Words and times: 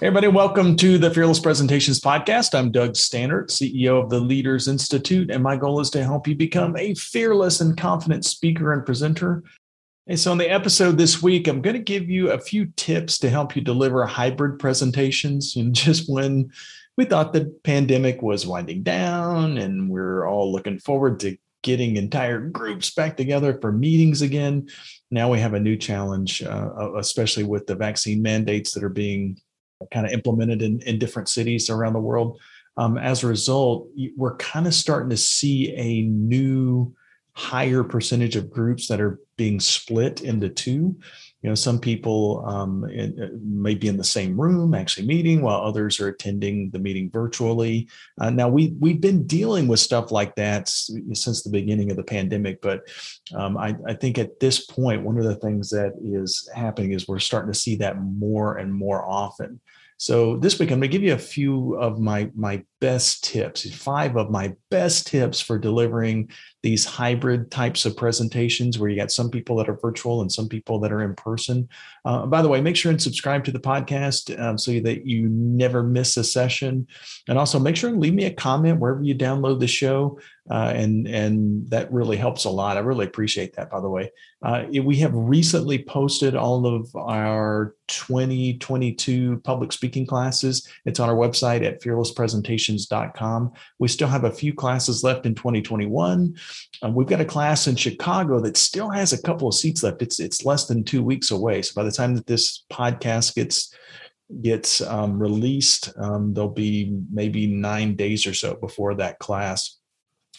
Hey 0.00 0.06
everybody, 0.06 0.28
welcome 0.28 0.76
to 0.76 0.96
the 0.96 1.10
Fearless 1.10 1.40
Presentations 1.40 2.00
Podcast. 2.00 2.58
I'm 2.58 2.72
Doug 2.72 2.94
Stannard, 2.94 3.50
CEO 3.50 4.02
of 4.02 4.08
the 4.08 4.18
Leaders 4.18 4.66
Institute, 4.66 5.30
and 5.30 5.42
my 5.42 5.58
goal 5.58 5.78
is 5.78 5.90
to 5.90 6.02
help 6.02 6.26
you 6.26 6.34
become 6.34 6.74
a 6.78 6.94
fearless 6.94 7.60
and 7.60 7.76
confident 7.76 8.24
speaker 8.24 8.72
and 8.72 8.86
presenter. 8.86 9.44
And 10.06 10.18
so, 10.18 10.32
in 10.32 10.38
the 10.38 10.50
episode 10.50 10.96
this 10.96 11.22
week, 11.22 11.46
I'm 11.46 11.60
going 11.60 11.76
to 11.76 11.82
give 11.82 12.08
you 12.08 12.30
a 12.30 12.40
few 12.40 12.72
tips 12.76 13.18
to 13.18 13.28
help 13.28 13.54
you 13.54 13.60
deliver 13.60 14.06
hybrid 14.06 14.58
presentations. 14.58 15.54
And 15.56 15.74
just 15.74 16.10
when 16.10 16.50
we 16.96 17.04
thought 17.04 17.34
the 17.34 17.54
pandemic 17.62 18.22
was 18.22 18.46
winding 18.46 18.82
down 18.82 19.58
and 19.58 19.90
we're 19.90 20.26
all 20.26 20.50
looking 20.50 20.78
forward 20.78 21.20
to 21.20 21.36
getting 21.62 21.96
entire 21.96 22.40
groups 22.40 22.90
back 22.90 23.18
together 23.18 23.58
for 23.60 23.70
meetings 23.70 24.22
again, 24.22 24.66
now 25.10 25.30
we 25.30 25.40
have 25.40 25.52
a 25.52 25.60
new 25.60 25.76
challenge, 25.76 26.42
uh, 26.42 26.94
especially 26.96 27.44
with 27.44 27.66
the 27.66 27.74
vaccine 27.74 28.22
mandates 28.22 28.70
that 28.70 28.82
are 28.82 28.88
being 28.88 29.36
kind 29.92 30.06
of 30.06 30.12
implemented 30.12 30.62
in, 30.62 30.80
in 30.82 30.98
different 30.98 31.28
cities 31.28 31.70
around 31.70 31.92
the 31.92 32.00
world. 32.00 32.38
Um, 32.76 32.96
as 32.96 33.22
a 33.22 33.26
result, 33.26 33.88
we're 34.16 34.36
kind 34.36 34.66
of 34.66 34.74
starting 34.74 35.10
to 35.10 35.16
see 35.16 35.74
a 35.74 36.02
new 36.02 36.94
higher 37.32 37.82
percentage 37.82 38.36
of 38.36 38.50
groups 38.50 38.88
that 38.88 39.00
are 39.00 39.18
being 39.36 39.60
split 39.60 40.20
into 40.20 40.48
two. 40.48 40.96
You 41.42 41.48
know 41.48 41.54
some 41.54 41.78
people 41.78 42.44
um, 42.46 42.84
uh, 42.84 43.28
may 43.42 43.74
be 43.74 43.88
in 43.88 43.96
the 43.96 44.04
same 44.04 44.38
room 44.38 44.74
actually 44.74 45.06
meeting 45.06 45.40
while 45.40 45.62
others 45.62 45.98
are 45.98 46.08
attending 46.08 46.68
the 46.70 46.78
meeting 46.78 47.10
virtually. 47.10 47.88
Uh, 48.20 48.28
now 48.28 48.50
we 48.50 48.74
we've 48.78 49.00
been 49.00 49.26
dealing 49.26 49.66
with 49.66 49.80
stuff 49.80 50.12
like 50.12 50.34
that 50.34 50.68
since 50.68 51.42
the 51.42 51.50
beginning 51.50 51.90
of 51.90 51.96
the 51.96 52.02
pandemic 52.02 52.60
but 52.60 52.82
um, 53.34 53.56
I, 53.56 53.74
I 53.86 53.94
think 53.94 54.18
at 54.18 54.38
this 54.38 54.66
point 54.66 55.02
one 55.02 55.16
of 55.16 55.24
the 55.24 55.36
things 55.36 55.70
that 55.70 55.94
is 56.04 56.46
happening 56.54 56.92
is 56.92 57.08
we're 57.08 57.18
starting 57.20 57.50
to 57.50 57.58
see 57.58 57.76
that 57.76 58.02
more 58.02 58.58
and 58.58 58.74
more 58.74 59.02
often 59.08 59.60
so 60.00 60.38
this 60.38 60.58
week, 60.58 60.70
I'm 60.70 60.80
going 60.80 60.90
to 60.90 60.96
give 60.96 61.02
you 61.02 61.12
a 61.12 61.18
few 61.18 61.74
of 61.76 62.00
my 62.00 62.30
my 62.34 62.64
best 62.80 63.24
tips, 63.24 63.68
five 63.74 64.16
of 64.16 64.30
my 64.30 64.54
best 64.70 65.06
tips 65.06 65.40
for 65.40 65.58
delivering 65.58 66.30
these 66.62 66.84
hybrid 66.84 67.50
types 67.50 67.86
of 67.86 67.96
presentations 67.96 68.78
where 68.78 68.90
you 68.90 68.96
got 68.96 69.10
some 69.10 69.30
people 69.30 69.56
that 69.56 69.68
are 69.68 69.78
virtual 69.80 70.20
and 70.20 70.30
some 70.30 70.48
people 70.48 70.78
that 70.78 70.92
are 70.92 71.02
in 71.02 71.14
person. 71.14 71.68
Uh, 72.04 72.26
by 72.26 72.42
the 72.42 72.48
way, 72.48 72.60
make 72.60 72.76
sure 72.76 72.90
and 72.90 73.00
subscribe 73.00 73.44
to 73.44 73.52
the 73.52 73.58
podcast 73.58 74.38
um, 74.40 74.58
so 74.58 74.72
that 74.80 75.06
you 75.06 75.28
never 75.30 75.82
miss 75.82 76.16
a 76.16 76.24
session. 76.24 76.86
And 77.28 77.38
also 77.38 77.58
make 77.58 77.76
sure 77.76 77.90
and 77.90 78.00
leave 78.00 78.14
me 78.14 78.26
a 78.26 78.32
comment 78.32 78.78
wherever 78.78 79.02
you 79.02 79.14
download 79.14 79.60
the 79.60 79.66
show. 79.66 80.18
Uh, 80.50 80.72
and 80.74 81.06
and 81.06 81.70
that 81.70 81.92
really 81.92 82.16
helps 82.16 82.44
a 82.44 82.50
lot. 82.50 82.76
I 82.76 82.80
really 82.80 83.06
appreciate 83.06 83.54
that. 83.54 83.70
By 83.70 83.80
the 83.80 83.88
way, 83.88 84.10
uh, 84.42 84.64
we 84.82 84.96
have 84.96 85.14
recently 85.14 85.84
posted 85.84 86.34
all 86.34 86.66
of 86.66 86.94
our 86.96 87.76
2022 87.86 89.40
public 89.44 89.70
speaking 89.70 90.06
classes. 90.06 90.66
It's 90.84 90.98
on 90.98 91.08
our 91.08 91.14
website 91.14 91.64
at 91.64 91.80
fearlesspresentations.com. 92.70 93.52
We 93.78 93.88
still 93.88 94.08
have 94.08 94.24
a 94.24 94.30
few 94.30 94.54
classes 94.54 95.02
left 95.02 95.26
in 95.26 95.34
2021. 95.34 96.34
Um, 96.82 96.94
we've 96.94 97.06
got 97.06 97.20
a 97.20 97.24
class 97.24 97.66
in 97.66 97.76
Chicago 97.76 98.40
that 98.40 98.56
still 98.56 98.90
has 98.90 99.12
a 99.12 99.22
couple 99.22 99.48
of 99.48 99.54
seats 99.54 99.82
left. 99.82 100.02
It's 100.02 100.20
it's 100.20 100.44
less 100.44 100.66
than 100.66 100.84
two 100.84 101.02
weeks 101.02 101.30
away. 101.30 101.62
So 101.62 101.72
by 101.74 101.84
the 101.84 101.92
time 101.92 102.14
that 102.14 102.26
this 102.26 102.64
podcast 102.72 103.34
gets 103.34 103.74
gets 104.42 104.80
um, 104.80 105.18
released, 105.18 105.92
um, 106.00 106.34
there'll 106.34 106.50
be 106.50 106.96
maybe 107.12 107.46
nine 107.46 107.96
days 107.96 108.26
or 108.26 108.34
so 108.34 108.54
before 108.54 108.94
that 108.94 109.18
class. 109.18 109.76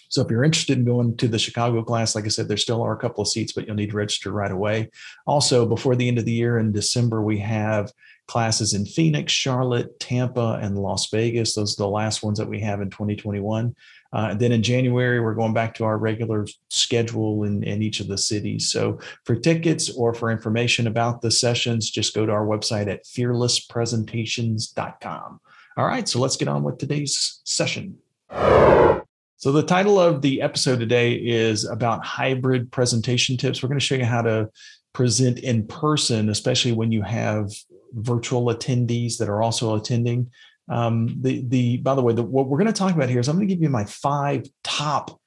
So 0.07 0.21
if 0.21 0.29
you're 0.29 0.43
interested 0.43 0.77
in 0.77 0.83
going 0.83 1.15
to 1.17 1.27
the 1.29 1.39
Chicago 1.39 1.83
class, 1.83 2.15
like 2.15 2.25
I 2.25 2.27
said, 2.27 2.49
there 2.49 2.57
still 2.57 2.81
are 2.81 2.93
a 2.93 2.99
couple 2.99 3.21
of 3.21 3.29
seats, 3.29 3.53
but 3.53 3.65
you'll 3.65 3.77
need 3.77 3.91
to 3.91 3.95
register 3.95 4.31
right 4.31 4.51
away. 4.51 4.89
Also, 5.25 5.65
before 5.65 5.95
the 5.95 6.05
end 6.05 6.17
of 6.17 6.25
the 6.25 6.33
year 6.33 6.57
in 6.59 6.73
December, 6.73 7.21
we 7.21 7.39
have 7.39 7.93
classes 8.31 8.73
in 8.73 8.85
Phoenix, 8.85 9.33
Charlotte, 9.33 9.99
Tampa, 9.99 10.57
and 10.61 10.77
Las 10.77 11.09
Vegas. 11.09 11.53
Those 11.53 11.77
are 11.77 11.83
the 11.83 11.89
last 11.89 12.23
ones 12.23 12.39
that 12.39 12.47
we 12.47 12.61
have 12.61 12.79
in 12.79 12.89
2021. 12.89 13.75
Uh, 14.13 14.33
then 14.35 14.53
in 14.53 14.63
January, 14.63 15.19
we're 15.19 15.33
going 15.33 15.53
back 15.53 15.75
to 15.75 15.83
our 15.83 15.97
regular 15.97 16.47
schedule 16.69 17.43
in, 17.43 17.61
in 17.63 17.81
each 17.81 17.99
of 17.99 18.07
the 18.07 18.17
cities. 18.17 18.71
So 18.71 18.99
for 19.25 19.35
tickets 19.35 19.89
or 19.89 20.13
for 20.13 20.31
information 20.31 20.87
about 20.87 21.21
the 21.21 21.29
sessions, 21.29 21.89
just 21.89 22.15
go 22.15 22.25
to 22.25 22.31
our 22.31 22.45
website 22.45 22.87
at 22.87 23.03
fearlesspresentations.com. 23.03 25.41
All 25.75 25.85
right, 25.85 26.07
so 26.07 26.19
let's 26.19 26.37
get 26.37 26.47
on 26.47 26.63
with 26.63 26.77
today's 26.77 27.41
session. 27.43 27.97
So 28.29 29.51
the 29.51 29.63
title 29.63 29.99
of 29.99 30.21
the 30.21 30.41
episode 30.41 30.79
today 30.79 31.15
is 31.15 31.65
about 31.65 32.05
hybrid 32.05 32.71
presentation 32.71 33.35
tips. 33.35 33.61
We're 33.61 33.69
going 33.69 33.79
to 33.79 33.85
show 33.85 33.95
you 33.95 34.05
how 34.05 34.21
to 34.21 34.49
present 34.93 35.39
in 35.39 35.67
person, 35.67 36.29
especially 36.29 36.71
when 36.71 36.91
you 36.91 37.01
have 37.01 37.51
virtual 37.93 38.45
attendees 38.47 39.17
that 39.17 39.29
are 39.29 39.41
also 39.41 39.75
attending. 39.75 40.31
Um, 40.69 41.17
the 41.21 41.43
the 41.47 41.77
by 41.77 41.95
the 41.95 42.01
way, 42.01 42.13
the, 42.13 42.23
what 42.23 42.47
we're 42.47 42.57
going 42.57 42.67
to 42.67 42.73
talk 42.73 42.95
about 42.95 43.09
here 43.09 43.19
is 43.19 43.27
I'm 43.27 43.35
going 43.35 43.47
to 43.47 43.53
give 43.53 43.63
you 43.63 43.69
my 43.69 43.85
five 43.85 44.45
top 44.63 45.19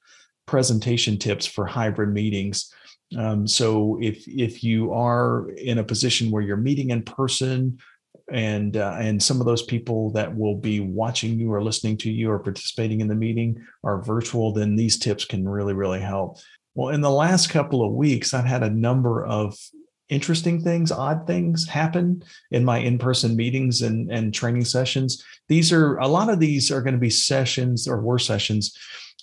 presentation 0.45 1.17
tips 1.17 1.45
for 1.45 1.65
hybrid 1.65 2.13
meetings. 2.13 2.73
Um, 3.17 3.47
so 3.47 3.99
if 4.01 4.27
if 4.27 4.63
you 4.63 4.93
are 4.93 5.49
in 5.51 5.77
a 5.77 5.83
position 5.83 6.31
where 6.31 6.41
you're 6.41 6.57
meeting 6.57 6.89
in 6.89 7.03
person, 7.03 7.77
and 8.31 8.77
uh, 8.77 8.95
and 8.99 9.21
some 9.21 9.39
of 9.39 9.45
those 9.45 9.61
people 9.61 10.11
that 10.11 10.35
will 10.35 10.55
be 10.55 10.79
watching 10.79 11.37
you 11.37 11.53
or 11.53 11.63
listening 11.63 11.97
to 11.97 12.11
you 12.11 12.31
or 12.31 12.39
participating 12.39 13.01
in 13.01 13.07
the 13.07 13.15
meeting 13.15 13.63
are 13.83 14.01
virtual, 14.01 14.51
then 14.51 14.75
these 14.75 14.97
tips 14.97 15.25
can 15.25 15.47
really 15.47 15.73
really 15.73 16.01
help. 16.01 16.37
Well, 16.75 16.89
in 16.89 17.01
the 17.01 17.09
last 17.09 17.49
couple 17.49 17.83
of 17.83 17.93
weeks, 17.93 18.33
I've 18.33 18.45
had 18.45 18.63
a 18.63 18.69
number 18.69 19.25
of 19.25 19.57
interesting 20.09 20.61
things, 20.61 20.91
odd 20.91 21.25
things 21.25 21.67
happen 21.67 22.21
in 22.51 22.63
my 22.63 22.77
in-person 22.77 23.35
meetings 23.35 23.81
and, 23.81 24.11
and 24.11 24.33
training 24.33 24.65
sessions. 24.65 25.23
These 25.47 25.71
are 25.71 25.97
a 25.97 26.07
lot 26.07 26.29
of 26.29 26.39
these 26.39 26.71
are 26.71 26.81
going 26.81 26.93
to 26.93 26.99
be 26.99 27.09
sessions 27.09 27.87
or 27.87 28.01
were 28.01 28.19
sessions 28.19 28.77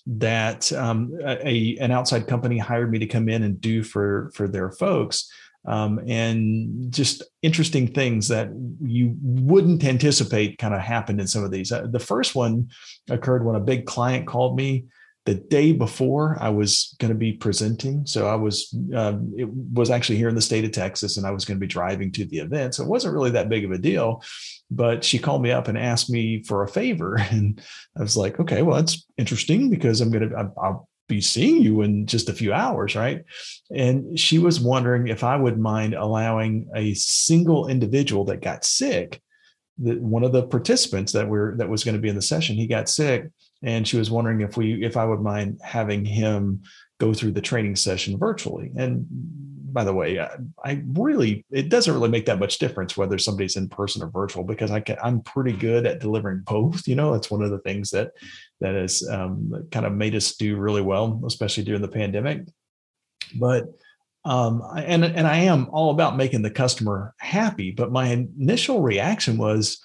that 0.06 0.72
um, 0.72 1.16
a 1.24 1.76
an 1.78 1.92
outside 1.92 2.26
company 2.26 2.58
hired 2.58 2.90
me 2.90 2.98
to 2.98 3.06
come 3.06 3.28
in 3.28 3.44
and 3.44 3.60
do 3.60 3.84
for 3.84 4.32
for 4.34 4.48
their 4.48 4.72
folks. 4.72 5.30
Um, 5.64 6.00
and 6.08 6.90
just 6.90 7.22
interesting 7.42 7.86
things 7.86 8.26
that 8.26 8.48
you 8.82 9.16
wouldn't 9.22 9.84
anticipate 9.84 10.58
kind 10.58 10.74
of 10.74 10.80
happened 10.80 11.20
in 11.20 11.28
some 11.28 11.44
of 11.44 11.52
these. 11.52 11.70
Uh, 11.70 11.86
the 11.88 12.00
first 12.00 12.34
one 12.34 12.70
occurred 13.08 13.44
when 13.44 13.54
a 13.54 13.60
big 13.60 13.86
client 13.86 14.26
called 14.26 14.56
me 14.56 14.86
the 15.24 15.34
day 15.34 15.72
before 15.72 16.36
I 16.40 16.48
was 16.48 16.96
going 16.98 17.12
to 17.12 17.18
be 17.18 17.32
presenting. 17.32 18.04
So 18.06 18.26
I 18.26 18.34
was, 18.34 18.74
um, 18.94 19.32
it 19.36 19.48
was 19.48 19.90
actually 19.90 20.16
here 20.16 20.28
in 20.28 20.34
the 20.34 20.42
state 20.42 20.64
of 20.64 20.72
Texas 20.72 21.16
and 21.16 21.24
I 21.24 21.30
was 21.30 21.44
going 21.44 21.58
to 21.58 21.60
be 21.60 21.68
driving 21.68 22.10
to 22.12 22.24
the 22.24 22.38
event. 22.38 22.74
So 22.74 22.82
it 22.82 22.88
wasn't 22.88 23.14
really 23.14 23.30
that 23.30 23.48
big 23.48 23.64
of 23.64 23.70
a 23.70 23.78
deal, 23.78 24.22
but 24.70 25.04
she 25.04 25.20
called 25.20 25.42
me 25.42 25.52
up 25.52 25.68
and 25.68 25.78
asked 25.78 26.10
me 26.10 26.42
for 26.42 26.62
a 26.62 26.68
favor. 26.68 27.20
And 27.32 27.62
I 27.96 28.02
was 28.02 28.16
like, 28.16 28.40
okay, 28.40 28.62
well, 28.62 28.76
that's 28.76 29.06
interesting 29.16 29.70
because 29.70 30.00
I'm 30.00 30.10
going 30.10 30.28
to, 30.28 30.52
I'll 30.60 30.88
be 31.08 31.20
seeing 31.20 31.62
you 31.62 31.82
in 31.82 32.06
just 32.06 32.28
a 32.28 32.34
few 32.34 32.52
hours. 32.52 32.96
Right. 32.96 33.24
And 33.74 34.18
she 34.18 34.38
was 34.38 34.60
wondering 34.60 35.06
if 35.06 35.22
I 35.22 35.36
would 35.36 35.58
mind 35.58 35.94
allowing 35.94 36.68
a 36.74 36.94
single 36.94 37.68
individual 37.68 38.24
that 38.26 38.42
got 38.42 38.64
sick 38.64 39.22
that 39.78 40.00
one 40.00 40.24
of 40.24 40.32
the 40.32 40.46
participants 40.46 41.12
that 41.12 41.28
were 41.28 41.54
that 41.58 41.68
was 41.68 41.84
going 41.84 41.94
to 41.94 42.00
be 42.00 42.08
in 42.08 42.14
the 42.14 42.22
session 42.22 42.56
he 42.56 42.66
got 42.66 42.88
sick 42.88 43.30
and 43.62 43.86
she 43.86 43.96
was 43.96 44.10
wondering 44.10 44.40
if 44.40 44.56
we 44.56 44.84
if 44.84 44.96
I 44.96 45.04
would 45.04 45.20
mind 45.20 45.60
having 45.62 46.04
him 46.04 46.62
go 46.98 47.12
through 47.12 47.32
the 47.32 47.40
training 47.40 47.76
session 47.76 48.18
virtually. 48.18 48.70
And 48.76 49.06
by 49.72 49.84
the 49.84 49.94
way, 49.94 50.20
I, 50.20 50.82
really 50.86 51.44
it 51.50 51.68
doesn't 51.68 51.92
really 51.92 52.10
make 52.10 52.26
that 52.26 52.38
much 52.38 52.58
difference 52.58 52.96
whether 52.96 53.18
somebody's 53.18 53.56
in 53.56 53.68
person 53.68 54.02
or 54.02 54.10
virtual 54.10 54.44
because 54.44 54.70
I 54.70 54.80
can, 54.80 54.96
I'm 55.02 55.22
pretty 55.22 55.52
good 55.52 55.86
at 55.86 56.00
delivering 56.00 56.42
both. 56.44 56.86
You 56.86 56.94
know, 56.94 57.12
that's 57.12 57.30
one 57.30 57.42
of 57.42 57.50
the 57.50 57.60
things 57.60 57.90
that 57.90 58.12
that 58.60 58.74
has 58.74 59.06
um, 59.08 59.66
kind 59.70 59.86
of 59.86 59.92
made 59.92 60.14
us 60.14 60.36
do 60.36 60.56
really 60.56 60.82
well, 60.82 61.22
especially 61.26 61.64
during 61.64 61.82
the 61.82 61.88
pandemic. 61.88 62.46
But 63.34 63.66
um, 64.24 64.62
and 64.76 65.04
and 65.04 65.26
I 65.26 65.38
am 65.38 65.68
all 65.72 65.90
about 65.90 66.16
making 66.16 66.42
the 66.42 66.50
customer 66.50 67.14
happy. 67.18 67.70
But 67.70 67.90
my 67.90 68.08
initial 68.08 68.82
reaction 68.82 69.38
was 69.38 69.80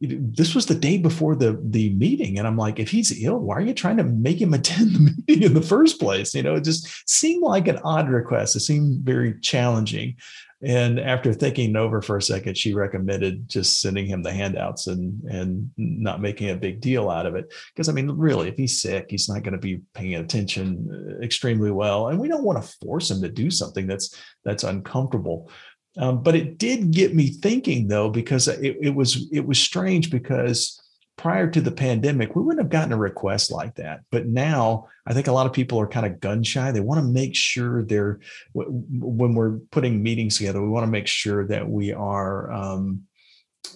this 0.00 0.54
was 0.54 0.66
the 0.66 0.74
day 0.74 0.96
before 0.98 1.34
the 1.34 1.60
the 1.62 1.92
meeting. 1.94 2.38
And 2.38 2.46
i'm 2.46 2.56
like 2.56 2.78
if 2.78 2.90
he's 2.90 3.22
ill 3.22 3.38
why 3.38 3.56
are 3.56 3.62
you 3.62 3.74
trying 3.74 3.96
to 3.96 4.04
make 4.04 4.40
him 4.40 4.54
attend 4.54 4.90
the 4.94 5.14
meeting 5.26 5.42
in 5.42 5.54
the 5.54 5.62
first 5.62 6.00
place? 6.00 6.34
You 6.34 6.42
know 6.42 6.54
it 6.54 6.64
just 6.64 7.08
seemed 7.08 7.42
like 7.42 7.68
an 7.68 7.78
odd 7.84 8.08
request. 8.08 8.56
It 8.56 8.60
seemed 8.60 9.04
very 9.04 9.38
challenging. 9.40 10.16
And 10.60 10.98
after 10.98 11.32
thinking 11.32 11.76
over 11.76 12.02
for 12.02 12.16
a 12.16 12.22
second 12.22 12.56
she 12.56 12.74
recommended 12.74 13.48
just 13.48 13.80
sending 13.80 14.06
him 14.06 14.22
the 14.22 14.32
handouts 14.32 14.86
and 14.86 15.22
and 15.24 15.70
not 15.76 16.20
making 16.20 16.50
a 16.50 16.56
big 16.56 16.80
deal 16.80 17.10
out 17.10 17.26
of 17.26 17.34
it. 17.34 17.52
Because 17.74 17.88
i 17.88 17.92
mean 17.92 18.10
really 18.10 18.48
if 18.48 18.56
he's 18.56 18.80
sick 18.80 19.06
he's 19.08 19.28
not 19.28 19.42
going 19.42 19.52
to 19.52 19.58
be 19.58 19.80
paying 19.94 20.14
attention 20.14 21.16
uh, 21.18 21.24
extremely 21.24 21.72
well. 21.72 22.08
And 22.08 22.20
we 22.20 22.28
don't 22.28 22.44
want 22.44 22.62
to 22.62 22.76
force 22.84 23.10
him 23.10 23.20
to 23.22 23.28
do 23.28 23.50
something 23.50 23.88
that's 23.88 24.16
that's 24.44 24.64
uncomfortable 24.64 25.50
um, 25.98 26.22
but 26.22 26.34
it 26.36 26.58
did 26.58 26.92
get 26.92 27.14
me 27.14 27.28
thinking 27.28 27.88
though, 27.88 28.08
because 28.08 28.48
it, 28.48 28.76
it 28.80 28.94
was 28.94 29.28
it 29.32 29.46
was 29.46 29.58
strange 29.58 30.10
because 30.10 30.80
prior 31.16 31.50
to 31.50 31.60
the 31.60 31.72
pandemic, 31.72 32.36
we 32.36 32.42
wouldn't 32.42 32.62
have 32.62 32.70
gotten 32.70 32.92
a 32.92 32.96
request 32.96 33.50
like 33.50 33.74
that. 33.74 34.00
But 34.10 34.26
now 34.26 34.86
I 35.06 35.12
think 35.12 35.26
a 35.26 35.32
lot 35.32 35.46
of 35.46 35.52
people 35.52 35.80
are 35.80 35.88
kind 35.88 36.06
of 36.06 36.20
gun 36.20 36.44
shy. 36.44 36.70
They 36.70 36.80
want 36.80 37.00
to 37.00 37.06
make 37.06 37.34
sure 37.34 37.84
they're 37.84 38.20
when 38.52 39.34
we're 39.34 39.58
putting 39.72 40.02
meetings 40.02 40.38
together, 40.38 40.62
we 40.62 40.68
want 40.68 40.84
to 40.84 40.90
make 40.90 41.08
sure 41.08 41.46
that 41.48 41.68
we 41.68 41.92
are 41.92 42.50
um, 42.52 43.02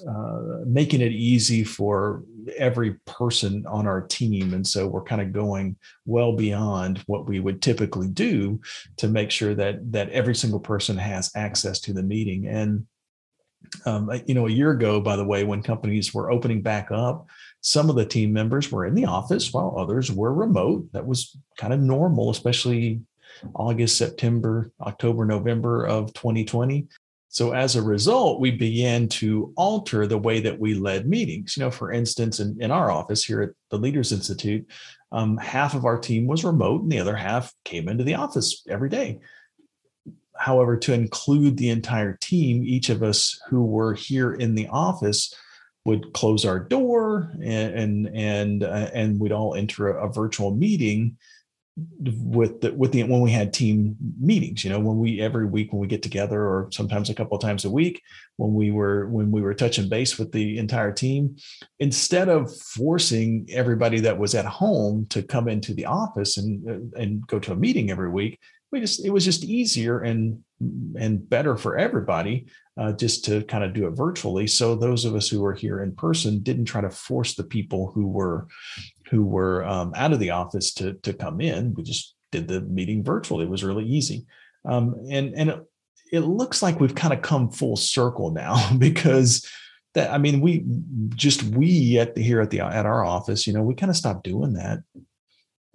uh, 0.09 0.65
making 0.67 1.00
it 1.00 1.12
easy 1.12 1.65
for 1.65 2.23
every 2.56 2.94
person 3.06 3.65
on 3.67 3.87
our 3.87 4.00
team. 4.00 4.55
And 4.55 4.67
so 4.67 4.87
we're 4.87 5.05
kind 5.05 5.23
of 5.23 5.33
going 5.33 5.77
well 6.06 6.35
beyond 6.35 6.99
what 7.06 7.27
we 7.27 7.41
would 7.41 7.62
typically 7.62 8.09
do 8.09 8.61
to 8.97 9.09
make 9.09 9.31
sure 9.31 9.55
that 9.55 9.93
that 9.93 10.11
every 10.11 10.35
single 10.35 10.61
person 10.61 10.97
has 10.97 11.31
access 11.35 11.81
to 11.81 11.93
the 11.93 12.03
meeting. 12.03 12.47
And 12.47 12.87
um, 13.87 14.11
you 14.27 14.35
know, 14.35 14.47
a 14.47 14.50
year 14.50 14.71
ago, 14.73 15.00
by 15.00 15.17
the 15.17 15.25
way, 15.25 15.44
when 15.44 15.62
companies 15.62 16.12
were 16.12 16.31
opening 16.31 16.62
back 16.62 16.91
up, 16.91 17.27
some 17.61 17.88
of 17.88 17.97
the 17.97 18.05
team 18.05 18.33
members 18.33 18.71
were 18.71 18.85
in 18.85 18.95
the 18.95 19.06
office 19.06 19.53
while 19.53 19.77
others 19.79 20.11
were 20.11 20.35
remote. 20.35 20.88
That 20.93 21.06
was 21.06 21.37
kind 21.56 21.73
of 21.73 21.81
normal, 21.81 22.31
especially 22.31 23.00
August, 23.55 23.97
September, 23.97 24.71
October, 24.81 25.25
November 25.25 25.87
of 25.87 26.12
2020. 26.15 26.87
So 27.32 27.52
as 27.52 27.76
a 27.76 27.82
result, 27.82 28.40
we 28.40 28.50
began 28.50 29.08
to 29.08 29.55
alter 29.56 30.06
the 30.06 30.19
way 30.19 30.40
that 30.40 30.61
we 30.61 30.75
led 30.75 31.08
meetings. 31.08 31.56
You 31.56 31.62
know, 31.62 31.70
for 31.70 31.90
instance, 31.90 32.40
in, 32.40 32.58
in 32.61 32.70
our 32.70 32.90
office 32.90 33.25
here 33.25 33.40
at 33.40 33.50
the 33.70 33.79
Leaders 33.79 34.12
Institute, 34.12 34.70
um, 35.12 35.38
half 35.38 35.75
of 35.75 35.87
our 35.87 35.99
team 35.99 36.26
was 36.26 36.44
remote 36.44 36.82
and 36.82 36.93
the 36.93 36.99
other 36.99 37.17
half 37.17 37.55
came 37.64 37.88
into 37.88 38.05
the 38.05 38.17
office 38.17 38.62
every 38.69 38.90
day. 38.90 39.20
However, 40.37 40.76
to 40.76 40.93
include 40.93 41.56
the 41.56 41.70
entire 41.70 42.19
team, 42.20 42.64
each 42.64 42.90
of 42.90 43.02
us 43.02 43.40
who 43.49 43.64
were 43.64 43.94
here 43.94 44.35
in 44.35 44.55
the 44.55 44.69
office 44.69 45.35
would 45.87 46.12
close 46.12 46.44
our 46.44 46.61
door 46.61 47.32
and 47.43 47.75
and 47.75 48.08
and, 48.14 48.62
uh, 48.62 48.90
and 48.93 49.19
we'd 49.19 49.32
all 49.32 49.55
enter 49.55 49.88
a, 49.88 50.06
a 50.06 50.12
virtual 50.12 50.55
meeting 50.55 51.17
with 51.99 52.61
the 52.61 52.73
with 52.75 52.93
the 52.93 53.03
when 53.05 53.23
we 53.23 53.31
had 53.31 53.51
team 53.51 53.97
meetings 54.21 54.63
you 54.63 54.69
know 54.69 54.79
when 54.79 54.99
we 54.99 55.23
every 55.23 55.47
week 55.47 55.73
when 55.73 55.81
we 55.81 55.87
get 55.87 56.03
together 56.03 56.43
or 56.43 56.69
sometimes 56.71 57.09
a 57.09 57.15
couple 57.15 57.35
of 57.35 57.41
times 57.41 57.65
a 57.65 57.71
week 57.71 58.03
when 58.37 58.53
we 58.53 58.71
were 58.71 59.09
when 59.09 59.31
we 59.31 59.41
were 59.41 59.55
touching 59.55 59.89
base 59.89 60.19
with 60.19 60.31
the 60.33 60.59
entire 60.59 60.93
team 60.93 61.35
instead 61.81 62.29
of 62.29 62.55
forcing 62.59 63.47
everybody 63.51 64.01
that 64.01 64.19
was 64.19 64.35
at 64.35 64.45
home 64.45 65.07
to 65.09 65.23
come 65.23 65.49
into 65.49 65.73
the 65.73 65.87
office 65.87 66.37
and 66.37 66.93
and 66.95 67.27
go 67.27 67.39
to 67.39 67.53
a 67.53 67.57
meeting 67.57 67.91
every 67.91 68.11
week 68.11 68.39
we 68.71 68.81
just 68.81 69.05
it 69.05 69.11
was 69.11 69.25
just 69.25 69.45
easier 69.45 70.01
and 70.01 70.43
and 70.99 71.29
better 71.29 71.57
for 71.57 71.79
everybody 71.79 72.47
uh, 72.79 72.93
just 72.93 73.25
to 73.25 73.43
kind 73.45 73.65
of 73.65 73.75
do 73.75 73.87
it 73.87 73.91
virtually. 73.91 74.47
So 74.47 74.75
those 74.75 75.05
of 75.05 75.15
us 75.15 75.29
who 75.29 75.41
were 75.41 75.55
here 75.55 75.83
in 75.83 75.95
person 75.95 76.43
didn't 76.43 76.65
try 76.65 76.81
to 76.81 76.91
force 76.91 77.35
the 77.35 77.45
people 77.45 77.93
who 77.93 78.07
were 78.07 78.47
who 79.12 79.25
were 79.26 79.62
um, 79.67 79.93
out 79.94 80.14
of 80.14 80.19
the 80.19 80.31
office 80.31 80.73
to 80.73 80.94
to 80.94 81.12
come 81.12 81.41
in. 81.41 81.75
We 81.75 81.82
just 81.82 82.14
did 82.32 82.49
the 82.49 82.62
meeting 82.62 83.05
virtually. 83.05 83.44
It 83.44 83.50
was 83.50 83.62
really 83.62 83.85
easy, 83.85 84.25
um, 84.64 84.97
and 85.11 85.35
and 85.35 85.50
it, 85.50 85.61
it 86.12 86.20
looks 86.20 86.62
like 86.62 86.81
we've 86.81 86.94
kind 86.94 87.12
of 87.12 87.20
come 87.20 87.50
full 87.50 87.76
circle 87.76 88.31
now 88.31 88.75
because 88.79 89.47
that 89.93 90.11
I 90.11 90.17
mean 90.17 90.41
we 90.41 90.64
just 91.14 91.43
we 91.44 91.99
at 91.99 92.14
the, 92.14 92.23
here 92.23 92.41
at 92.41 92.49
the 92.49 92.61
at 92.61 92.87
our 92.87 93.05
office, 93.05 93.47
you 93.47 93.53
know, 93.53 93.62
we 93.62 93.75
kind 93.75 93.91
of 93.91 93.97
stopped 93.97 94.25
doing 94.25 94.55
that 94.55 94.79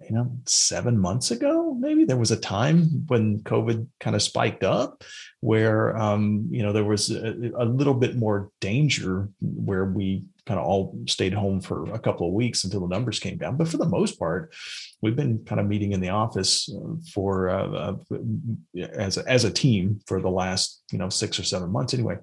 you 0.00 0.14
know, 0.14 0.30
seven 0.46 0.96
months 0.96 1.32
ago, 1.32 1.74
maybe 1.74 2.04
there 2.04 2.16
was 2.16 2.30
a 2.30 2.36
time 2.36 3.04
when 3.08 3.40
COVID 3.40 3.86
kind 3.98 4.14
of 4.14 4.22
spiked 4.22 4.62
up 4.62 5.02
where, 5.40 5.96
um, 5.96 6.46
you 6.50 6.62
know, 6.62 6.72
there 6.72 6.84
was 6.84 7.10
a, 7.10 7.52
a, 7.56 7.64
little 7.64 7.94
bit 7.94 8.16
more 8.16 8.50
danger 8.60 9.28
where 9.40 9.86
we 9.86 10.24
kind 10.46 10.60
of 10.60 10.66
all 10.66 10.96
stayed 11.06 11.34
home 11.34 11.60
for 11.60 11.92
a 11.92 11.98
couple 11.98 12.28
of 12.28 12.32
weeks 12.32 12.62
until 12.62 12.80
the 12.80 12.94
numbers 12.94 13.18
came 13.18 13.38
down. 13.38 13.56
But 13.56 13.68
for 13.68 13.76
the 13.76 13.88
most 13.88 14.18
part, 14.18 14.54
we've 15.02 15.16
been 15.16 15.44
kind 15.44 15.60
of 15.60 15.66
meeting 15.66 15.92
in 15.92 16.00
the 16.00 16.10
office 16.10 16.72
uh, 16.72 16.94
for 17.12 17.50
uh, 17.50 17.96
uh, 18.10 18.18
as 18.92 19.18
a, 19.18 19.28
as 19.28 19.44
a 19.44 19.50
team 19.50 20.00
for 20.06 20.22
the 20.22 20.30
last, 20.30 20.80
you 20.92 20.98
know, 20.98 21.08
six 21.08 21.40
or 21.40 21.44
seven 21.44 21.70
months 21.70 21.92
anyway 21.92 22.18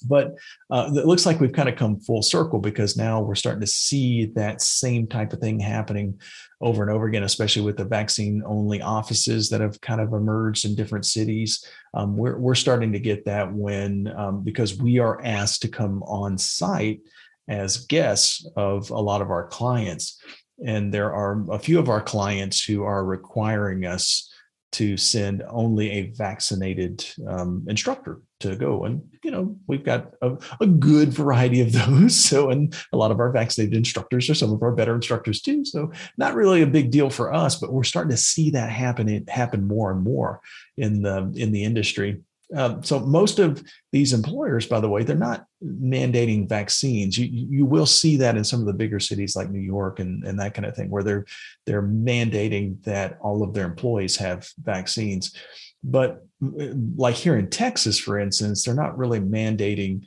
but 0.00 0.34
uh, 0.70 0.90
it 0.94 1.06
looks 1.06 1.26
like 1.26 1.40
we've 1.40 1.52
kind 1.52 1.68
of 1.68 1.76
come 1.76 2.00
full 2.00 2.22
circle 2.22 2.58
because 2.58 2.96
now 2.96 3.20
we're 3.20 3.34
starting 3.34 3.60
to 3.60 3.66
see 3.66 4.26
that 4.34 4.62
same 4.62 5.06
type 5.06 5.32
of 5.32 5.38
thing 5.38 5.60
happening 5.60 6.20
over 6.60 6.82
and 6.82 6.90
over 6.90 7.06
again, 7.06 7.22
especially 7.22 7.62
with 7.62 7.76
the 7.76 7.84
vaccine 7.84 8.42
only 8.46 8.82
offices 8.82 9.48
that 9.48 9.60
have 9.60 9.80
kind 9.80 10.00
of 10.00 10.12
emerged 10.12 10.64
in 10.64 10.74
different 10.74 11.06
cities. 11.06 11.64
Um, 11.94 12.16
we're, 12.16 12.38
we're 12.38 12.54
starting 12.54 12.92
to 12.92 13.00
get 13.00 13.24
that 13.24 13.52
when, 13.52 14.12
um, 14.16 14.42
because 14.42 14.76
we 14.76 14.98
are 14.98 15.20
asked 15.24 15.62
to 15.62 15.68
come 15.68 16.02
on 16.02 16.36
site 16.38 17.00
as 17.48 17.86
guests 17.86 18.46
of 18.56 18.90
a 18.90 19.00
lot 19.00 19.22
of 19.22 19.30
our 19.30 19.46
clients. 19.48 20.22
And 20.64 20.92
there 20.92 21.12
are 21.12 21.44
a 21.50 21.58
few 21.58 21.78
of 21.78 21.88
our 21.88 22.02
clients 22.02 22.62
who 22.62 22.84
are 22.84 23.04
requiring 23.04 23.86
us 23.86 24.29
to 24.72 24.96
send 24.96 25.42
only 25.48 25.90
a 25.90 26.10
vaccinated 26.10 27.04
um, 27.28 27.64
instructor 27.68 28.20
to 28.40 28.56
go. 28.56 28.84
And, 28.84 29.02
you 29.22 29.30
know, 29.30 29.56
we've 29.66 29.84
got 29.84 30.14
a, 30.22 30.36
a, 30.60 30.66
good 30.66 31.12
variety 31.12 31.60
of 31.60 31.72
those. 31.86 32.18
So, 32.18 32.50
and 32.50 32.74
a 32.92 32.96
lot 32.96 33.10
of 33.10 33.20
our 33.20 33.32
vaccinated 33.32 33.76
instructors 33.76 34.30
are 34.30 34.34
some 34.34 34.52
of 34.52 34.62
our 34.62 34.72
better 34.72 34.94
instructors 34.94 35.42
too. 35.42 35.64
So 35.64 35.92
not 36.16 36.34
really 36.34 36.62
a 36.62 36.66
big 36.66 36.90
deal 36.90 37.10
for 37.10 37.32
us, 37.32 37.56
but 37.56 37.72
we're 37.72 37.82
starting 37.82 38.10
to 38.10 38.16
see 38.16 38.50
that 38.50 38.70
happen, 38.70 39.08
it 39.08 39.28
happen 39.28 39.66
more 39.66 39.90
and 39.90 40.02
more 40.02 40.40
in 40.76 41.02
the, 41.02 41.32
in 41.34 41.52
the 41.52 41.64
industry. 41.64 42.22
Um, 42.54 42.82
so 42.82 42.98
most 42.98 43.38
of 43.38 43.62
these 43.92 44.12
employers, 44.12 44.66
by 44.66 44.80
the 44.80 44.88
way, 44.88 45.04
they're 45.04 45.16
not 45.16 45.44
mandating 45.64 46.48
vaccines. 46.48 47.16
You 47.16 47.26
you 47.26 47.64
will 47.64 47.86
see 47.86 48.16
that 48.16 48.36
in 48.36 48.44
some 48.44 48.60
of 48.60 48.66
the 48.66 48.72
bigger 48.72 48.98
cities 48.98 49.36
like 49.36 49.50
New 49.50 49.60
York 49.60 50.00
and, 50.00 50.24
and 50.24 50.38
that 50.40 50.54
kind 50.54 50.66
of 50.66 50.74
thing, 50.74 50.90
where 50.90 51.02
they're 51.02 51.26
they're 51.66 51.82
mandating 51.82 52.82
that 52.84 53.18
all 53.20 53.42
of 53.42 53.54
their 53.54 53.66
employees 53.66 54.16
have 54.16 54.48
vaccines. 54.62 55.36
But 55.84 56.26
uh, 56.42 56.74
like 56.96 57.14
here 57.14 57.38
in 57.38 57.50
Texas, 57.50 57.98
for 57.98 58.18
instance, 58.18 58.64
they're 58.64 58.74
not 58.74 58.98
really 58.98 59.20
mandating 59.20 60.02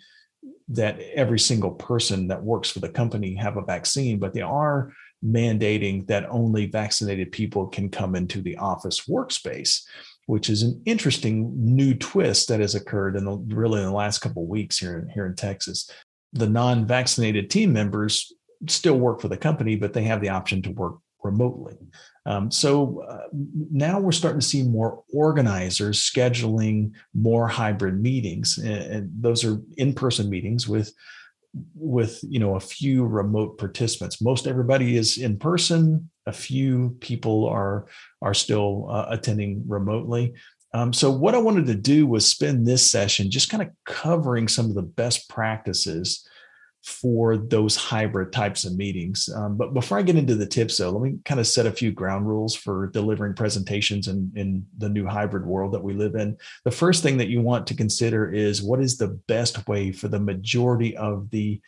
that 0.70 1.00
every 1.14 1.40
single 1.40 1.72
person 1.72 2.28
that 2.28 2.44
works 2.44 2.70
for 2.70 2.80
the 2.80 2.90
company 2.90 3.36
have 3.36 3.58
a 3.58 3.66
vaccine, 3.66 4.20
but 4.20 4.34
they 4.34 4.42
are 4.42 4.94
mandating 5.24 6.06
that 6.08 6.30
only 6.30 6.66
vaccinated 6.66 7.32
people 7.32 7.68
can 7.68 7.90
come 7.90 8.16
into 8.16 8.42
the 8.42 8.58
office 8.58 9.08
workspace 9.08 9.84
which 10.26 10.50
is 10.50 10.64
an 10.64 10.82
interesting 10.86 11.52
new 11.56 11.94
twist 11.94 12.48
that 12.48 12.60
has 12.60 12.76
occurred 12.76 13.16
in 13.16 13.26
the 13.26 13.36
really 13.56 13.80
in 13.80 13.86
the 13.86 13.94
last 13.94 14.20
couple 14.20 14.44
of 14.44 14.50
weeks 14.50 14.78
here, 14.78 15.00
in, 15.00 15.10
here 15.10 15.26
in 15.26 15.36
Texas. 15.36 15.90
The 16.34 16.50
non-vaccinated 16.50 17.50
team 17.50 17.74
members 17.74 18.34
still 18.68 18.98
work 18.98 19.22
for 19.22 19.28
the 19.28 19.38
company, 19.38 19.76
but 19.76 19.94
they 19.94 20.04
have 20.04 20.22
the 20.22 20.30
option 20.30 20.62
to 20.64 20.72
work 20.72 20.96
remotely. 21.24 21.78
Um, 22.26 22.52
so 22.52 23.04
uh, 23.08 23.28
now 23.72 24.00
we're 24.00 24.12
starting 24.12 24.40
to 24.40 24.46
see 24.46 24.64
more 24.64 25.04
organizers 25.14 26.00
scheduling 26.00 26.92
more 27.14 27.48
hybrid 27.48 28.02
meetings, 28.02 28.58
and, 28.58 28.82
and 28.82 29.12
those 29.20 29.44
are 29.44 29.60
in-person 29.78 30.30
meetings 30.30 30.68
with 30.68 30.94
with 31.76 32.20
you 32.24 32.40
know 32.40 32.56
a 32.56 32.60
few 32.60 33.06
remote 33.06 33.60
participants 33.60 34.20
most 34.20 34.48
everybody 34.48 34.98
is 34.98 35.20
in 35.20 35.38
person 35.38 36.10
a 36.26 36.34
few 36.34 36.96
people 37.00 37.48
are 37.48 37.88
are 38.22 38.34
still 38.34 38.88
uh, 38.90 39.08
attending 39.10 39.64
remotely 39.68 40.34
um, 40.74 40.94
so 40.94 41.10
what 41.12 41.36
i 41.36 41.40
wanted 41.40 41.66
to 41.66 41.76
do 41.76 42.06
was 42.08 42.28
spend 42.28 42.66
this 42.66 42.90
session 42.90 43.32
just 43.32 43.50
kind 43.50 43.64
of 43.64 43.70
covering 43.86 44.48
some 44.48 44.66
of 44.66 44.76
the 44.76 44.82
best 44.82 45.30
practices 45.30 46.28
for 46.84 47.38
those 47.38 47.78
hybrid 47.78 48.34
types 48.34 48.66
of 48.66 48.76
meetings. 48.76 49.30
Um, 49.34 49.56
but 49.56 49.74
before 49.74 49.98
I 49.98 50.02
get 50.02 50.18
into 50.18 50.36
the 50.36 50.46
tips, 50.46 50.78
though, 50.78 50.90
let 50.90 51.02
me 51.02 51.18
kind 51.24 51.40
of 51.40 51.48
set 51.48 51.66
a 51.66 51.72
few 51.72 51.92
ground 51.92 52.28
rules 52.28 52.56
for 52.56 52.88
delivering 52.88 53.36
presentations 53.36 54.10
in, 54.10 54.32
in 54.36 54.66
the 54.78 54.90
new 54.90 55.06
hybrid 55.06 55.46
world 55.46 55.74
that 55.74 55.84
we 55.84 55.94
live 55.94 56.16
in. 56.16 56.38
The 56.66 56.72
first 56.72 57.02
thing 57.02 57.18
that 57.18 57.30
you 57.30 57.42
want 57.42 57.68
to 57.68 57.76
consider 57.76 58.34
is 58.34 58.62
what 58.62 58.82
is 58.82 58.98
the 58.98 59.20
best 59.28 59.66
way 59.68 59.94
for 59.94 60.10
the 60.10 60.20
majority 60.20 60.96
of 60.98 61.30
the 61.30 61.62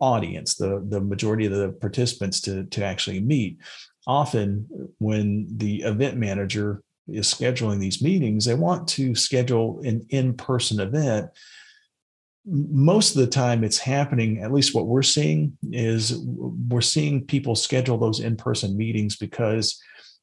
audience, 0.00 0.54
the, 0.54 0.84
the 0.88 1.00
majority 1.00 1.46
of 1.46 1.52
the 1.52 1.70
participants 1.80 2.40
to, 2.42 2.64
to 2.64 2.84
actually 2.84 3.20
meet. 3.20 3.58
Often, 4.06 4.66
when 4.98 5.46
the 5.56 5.82
event 5.82 6.16
manager 6.16 6.82
is 7.06 7.32
scheduling 7.32 7.78
these 7.78 8.02
meetings, 8.02 8.44
they 8.44 8.54
want 8.54 8.88
to 8.88 9.14
schedule 9.14 9.80
an 9.84 10.06
in 10.10 10.34
person 10.34 10.80
event. 10.80 11.30
Most 12.46 13.14
of 13.14 13.20
the 13.20 13.26
time 13.26 13.62
it's 13.62 13.78
happening 13.78 14.38
at 14.42 14.52
least 14.52 14.74
what 14.74 14.86
we're 14.86 15.02
seeing 15.02 15.56
is 15.70 16.16
we're 16.16 16.80
seeing 16.80 17.26
people 17.26 17.54
schedule 17.54 17.98
those 17.98 18.20
in-person 18.20 18.76
meetings 18.76 19.16
because 19.16 19.78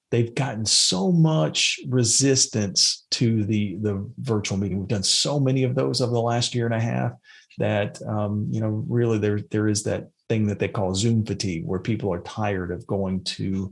they've 0.09 0.33
gotten 0.33 0.65
so 0.65 1.11
much 1.11 1.79
resistance 1.87 3.05
to 3.11 3.43
the 3.45 3.77
the 3.81 4.09
virtual 4.17 4.57
meeting. 4.57 4.79
We've 4.79 4.87
done 4.87 5.03
so 5.03 5.39
many 5.39 5.63
of 5.63 5.75
those 5.75 6.01
over 6.01 6.13
the 6.13 6.19
last 6.19 6.55
year 6.55 6.65
and 6.65 6.75
a 6.75 6.79
half 6.79 7.11
that 7.57 8.01
um, 8.07 8.47
you 8.49 8.61
know 8.61 8.83
really 8.87 9.17
there 9.17 9.39
there 9.51 9.67
is 9.67 9.83
that 9.83 10.09
thing 10.29 10.47
that 10.47 10.59
they 10.59 10.67
call 10.67 10.93
zoom 10.93 11.25
fatigue 11.25 11.65
where 11.65 11.79
people 11.79 12.13
are 12.13 12.21
tired 12.21 12.71
of 12.71 12.85
going 12.85 13.23
to 13.23 13.71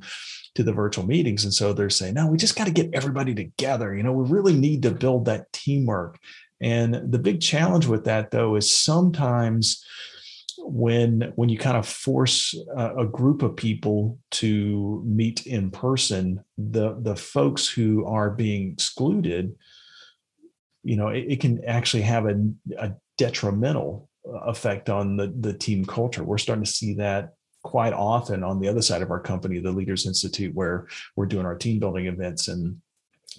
to 0.55 0.63
the 0.63 0.73
virtual 0.73 1.05
meetings. 1.05 1.43
And 1.43 1.53
so 1.53 1.73
they're 1.73 1.89
saying 1.89 2.13
no 2.13 2.27
we 2.27 2.37
just 2.37 2.55
got 2.55 2.65
to 2.65 2.71
get 2.71 2.93
everybody 2.93 3.35
together. 3.35 3.95
You 3.95 4.03
know 4.03 4.13
we 4.13 4.29
really 4.29 4.55
need 4.55 4.83
to 4.83 4.91
build 4.91 5.25
that 5.25 5.51
teamwork. 5.51 6.19
And 6.61 7.11
the 7.11 7.19
big 7.19 7.41
challenge 7.41 7.85
with 7.85 8.05
that 8.05 8.31
though 8.31 8.55
is 8.55 8.73
sometimes 8.73 9.83
when 10.57 11.33
when 11.35 11.49
you 11.49 11.57
kind 11.57 11.77
of 11.77 11.87
force 11.87 12.55
a, 12.75 12.99
a, 12.99 13.05
group 13.05 13.41
of 13.41 13.55
people 13.55 14.17
to 14.31 15.03
meet 15.05 15.45
in 15.45 15.69
person 15.69 16.43
the 16.57 16.97
the 17.01 17.15
folks 17.15 17.67
who 17.67 18.05
are 18.05 18.29
being 18.29 18.71
excluded 18.71 19.53
you 20.83 20.95
know 20.95 21.09
it, 21.09 21.25
it 21.27 21.39
can 21.41 21.63
actually 21.65 22.03
have 22.03 22.25
a, 22.25 22.35
a, 22.79 22.91
detrimental 23.17 24.09
effect 24.45 24.89
on 24.89 25.17
the 25.17 25.33
the 25.39 25.53
team 25.53 25.85
culture. 25.85 26.23
We're 26.23 26.37
starting 26.37 26.65
to 26.65 26.71
see 26.71 26.95
that 26.95 27.33
quite 27.63 27.93
often 27.93 28.43
on 28.43 28.59
the 28.59 28.67
other 28.67 28.81
side 28.81 29.01
of 29.01 29.09
our 29.09 29.19
company 29.19 29.59
the 29.59 29.71
leaders 29.71 30.05
institute 30.05 30.53
where 30.53 30.87
we're 31.15 31.25
doing 31.25 31.47
our 31.47 31.55
team 31.55 31.79
building 31.79 32.05
events 32.05 32.47
and 32.47 32.79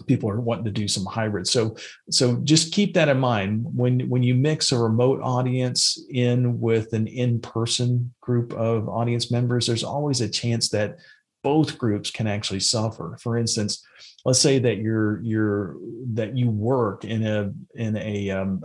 people 0.09 0.29
are 0.29 0.41
wanting 0.41 0.65
to 0.65 0.71
do 0.71 0.89
some 0.89 1.07
hybrid. 1.07 1.47
So 1.47 1.77
so 2.11 2.37
just 2.43 2.73
keep 2.73 2.95
that 2.95 3.09
in 3.09 3.19
mind. 3.19 3.65
When 3.75 4.09
when 4.09 4.23
you 4.23 4.35
mix 4.35 4.73
a 4.73 4.79
remote 4.79 5.21
audience 5.23 5.99
in 6.11 6.61
with 6.61 6.93
an 6.93 7.07
in-person 7.07 8.15
group 8.21 8.53
of 8.53 8.89
audience 8.89 9.31
members 9.31 9.67
there's 9.67 9.85
always 9.85 10.21
a 10.21 10.29
chance 10.29 10.69
that 10.71 10.97
both 11.43 11.79
groups 11.79 12.11
can 12.11 12.27
actually 12.27 12.61
suffer. 12.61 13.17
For 13.21 13.39
instance 13.39 13.85
let's 14.25 14.41
say 14.41 14.59
that 14.59 14.79
you're 14.79 15.21
you're 15.23 15.77
that 16.15 16.37
you 16.37 16.51
work 16.51 17.05
in 17.05 17.25
a 17.25 17.53
in 17.75 17.97
a 17.97 18.31
um, 18.31 18.63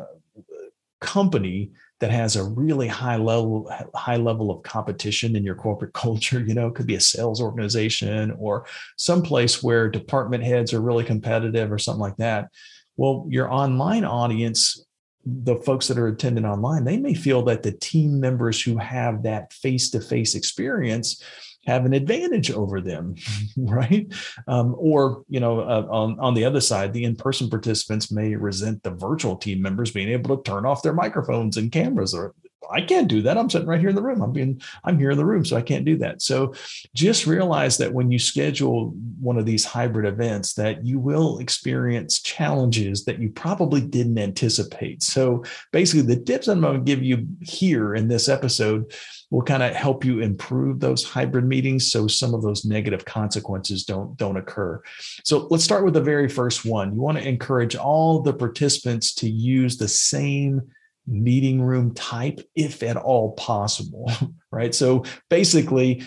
company 1.02 1.72
that 2.00 2.12
has 2.12 2.36
a 2.36 2.44
really 2.44 2.88
high 2.88 3.18
level 3.18 3.72
high 3.94 4.16
level 4.16 4.50
of 4.52 4.64
competition 4.64 5.36
in 5.36 5.44
your 5.44 5.56
corporate 5.56 5.94
culture 6.06 6.40
you 6.40 6.54
know 6.54 6.68
it 6.68 6.76
could 6.76 6.88
be 6.88 6.96
a 6.96 7.02
sales 7.02 7.42
organization 7.42 8.32
or 8.40 8.66
someplace 8.98 9.62
where 9.62 9.90
department 9.90 10.44
heads 10.44 10.74
are 10.74 10.82
really 10.82 11.04
competitive 11.04 11.72
or 11.72 11.78
something 11.78 12.02
like 12.02 12.18
that. 12.18 12.50
Well 12.96 13.26
your 13.30 13.52
online 13.52 14.06
audience 14.06 14.86
the 15.24 15.56
folks 15.58 15.88
that 15.88 16.00
are 16.00 16.08
attending 16.08 16.46
online 16.46 16.84
they 16.84 16.98
may 16.98 17.14
feel 17.14 17.44
that 17.44 17.64
the 17.64 17.72
team 17.72 18.20
members 18.20 18.62
who 18.62 18.78
have 18.78 19.24
that 19.24 19.54
face-to-face 19.54 20.34
experience 20.34 21.24
have 21.66 21.86
an 21.86 21.94
advantage 21.94 22.52
over 22.52 22.82
them, 22.82 23.16
right? 23.58 24.12
Um, 24.48 24.76
or 24.78 25.24
you 25.30 25.40
know, 25.40 25.60
uh, 25.60 25.88
on 25.90 26.20
on 26.20 26.34
the 26.34 26.46
other 26.46 26.62
side, 26.62 26.94
the 26.94 27.04
in-person 27.04 27.50
participants 27.50 28.12
may 28.12 28.36
resent 28.36 28.84
the 28.84 28.92
virtual 28.92 29.36
team 29.36 29.62
members 29.62 29.92
being 29.92 30.10
able 30.10 30.38
to 30.38 30.44
turn 30.44 30.66
off 30.66 30.82
their 30.82 30.94
microphones 30.94 31.58
and 31.58 31.72
cameras, 31.72 32.14
or 32.14 32.34
I 32.70 32.82
can't 32.82 33.08
do 33.08 33.22
that. 33.24 33.38
I'm 33.38 33.50
sitting 33.50 33.68
right 33.68 33.80
here 33.80 33.90
in 33.90 33.96
the 33.96 34.02
room. 34.02 34.22
I'm 34.22 34.32
being 34.32 34.62
I'm 34.84 35.00
here 35.00 35.12
in 35.12 35.18
the 35.18 35.26
room, 35.26 35.44
so 35.44 35.58
I 35.58 35.62
can't 35.62 35.86
do 35.86 35.98
that. 35.98 36.22
So 36.22 36.54
just 36.94 37.26
realize 37.26 37.78
that 37.78 37.94
when 37.94 38.12
you 38.12 38.20
schedule 38.20 38.94
one 39.20 39.38
of 39.38 39.46
these 39.46 39.66
hybrid 39.66 40.06
events, 40.06 40.54
that 40.54 40.86
you 40.86 41.00
will 41.00 41.40
experience 41.40 42.22
challenges 42.22 43.06
that 43.06 43.20
you 43.20 43.30
probably 43.30 43.82
didn't 43.82 44.18
anticipate. 44.18 45.04
So 45.04 45.44
basically, 45.72 46.14
the 46.14 46.22
tips 46.22 46.48
I'm 46.48 46.62
going 46.62 46.78
to 46.78 46.84
give 46.84 47.04
you 47.04 47.28
here 47.42 47.96
in 47.96 48.08
this 48.08 48.30
episode 48.30 48.94
will 49.32 49.42
kind 49.42 49.64
of 49.64 49.74
help 49.74 50.06
you 50.06 50.20
improve 50.20 50.80
those 50.80 51.04
hybrid 51.04 51.46
meetings 51.46 51.92
so 51.92 52.06
some 52.08 52.34
of 52.34 52.42
those 52.42 52.66
negative 52.66 53.06
consequences 53.06 53.86
don't 53.86 54.18
don't 54.18 54.36
occur 54.36 54.82
so 55.24 55.48
let's 55.50 55.64
start 55.64 55.86
with 55.86 55.94
the 55.94 56.02
very 56.02 56.28
first 56.28 56.66
one 56.66 56.94
you 56.94 57.00
want 57.00 57.18
to 57.18 57.26
encourage 57.28 57.76
all 57.76 58.22
the 58.22 58.34
participants 58.34 59.14
to 59.14 59.30
use 59.30 59.78
the 59.78 59.88
same 59.88 60.62
meeting 61.08 61.62
room 61.62 61.94
type 61.94 62.40
if 62.56 62.84
at 62.84 62.98
all 62.98 63.34
possible 63.34 64.12
right? 64.52 64.76
So 64.76 65.04
basically 65.30 66.04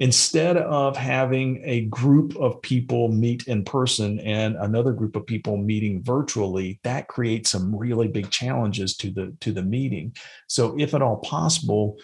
instead 0.00 0.56
of 0.56 0.96
having 0.96 1.60
a 1.64 1.82
group 1.86 2.36
of 2.36 2.62
people 2.62 3.08
meet 3.08 3.48
in 3.48 3.64
person 3.64 4.20
and 4.20 4.56
another 4.56 4.92
group 4.92 5.16
of 5.16 5.26
people 5.26 5.56
meeting 5.56 6.02
virtually 6.04 6.78
that 6.84 7.08
creates 7.08 7.50
some 7.50 7.74
really 7.74 8.06
big 8.06 8.30
challenges 8.30 8.96
to 8.96 9.10
the 9.10 9.34
to 9.40 9.52
the 9.52 9.62
meeting. 9.62 10.14
So 10.46 10.78
if 10.78 10.94
at 10.94 11.02
all 11.02 11.16
possible 11.18 11.98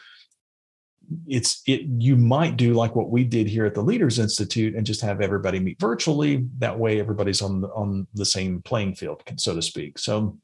it's 1.29 1.63
it 1.67 1.83
you 1.99 2.17
might 2.17 2.57
do 2.57 2.73
like 2.73 2.97
what 2.97 3.11
we 3.11 3.25
did 3.25 3.47
here 3.47 3.67
at 3.67 3.75
the 3.75 3.83
leaders 3.83 4.19
institute 4.19 4.75
and 4.75 4.87
just 4.87 5.03
have 5.03 5.21
everybody 5.21 5.61
meet 5.61 5.79
virtually. 5.79 6.49
That 6.59 6.79
way 6.79 6.99
everybody's 6.99 7.43
on 7.43 7.61
the, 7.61 7.69
on 7.69 8.09
the 8.15 8.25
same 8.25 8.63
playing 8.63 8.97
field 8.97 9.23
so 9.37 9.55
to 9.55 9.63
speak. 9.63 9.99
So 9.99 10.39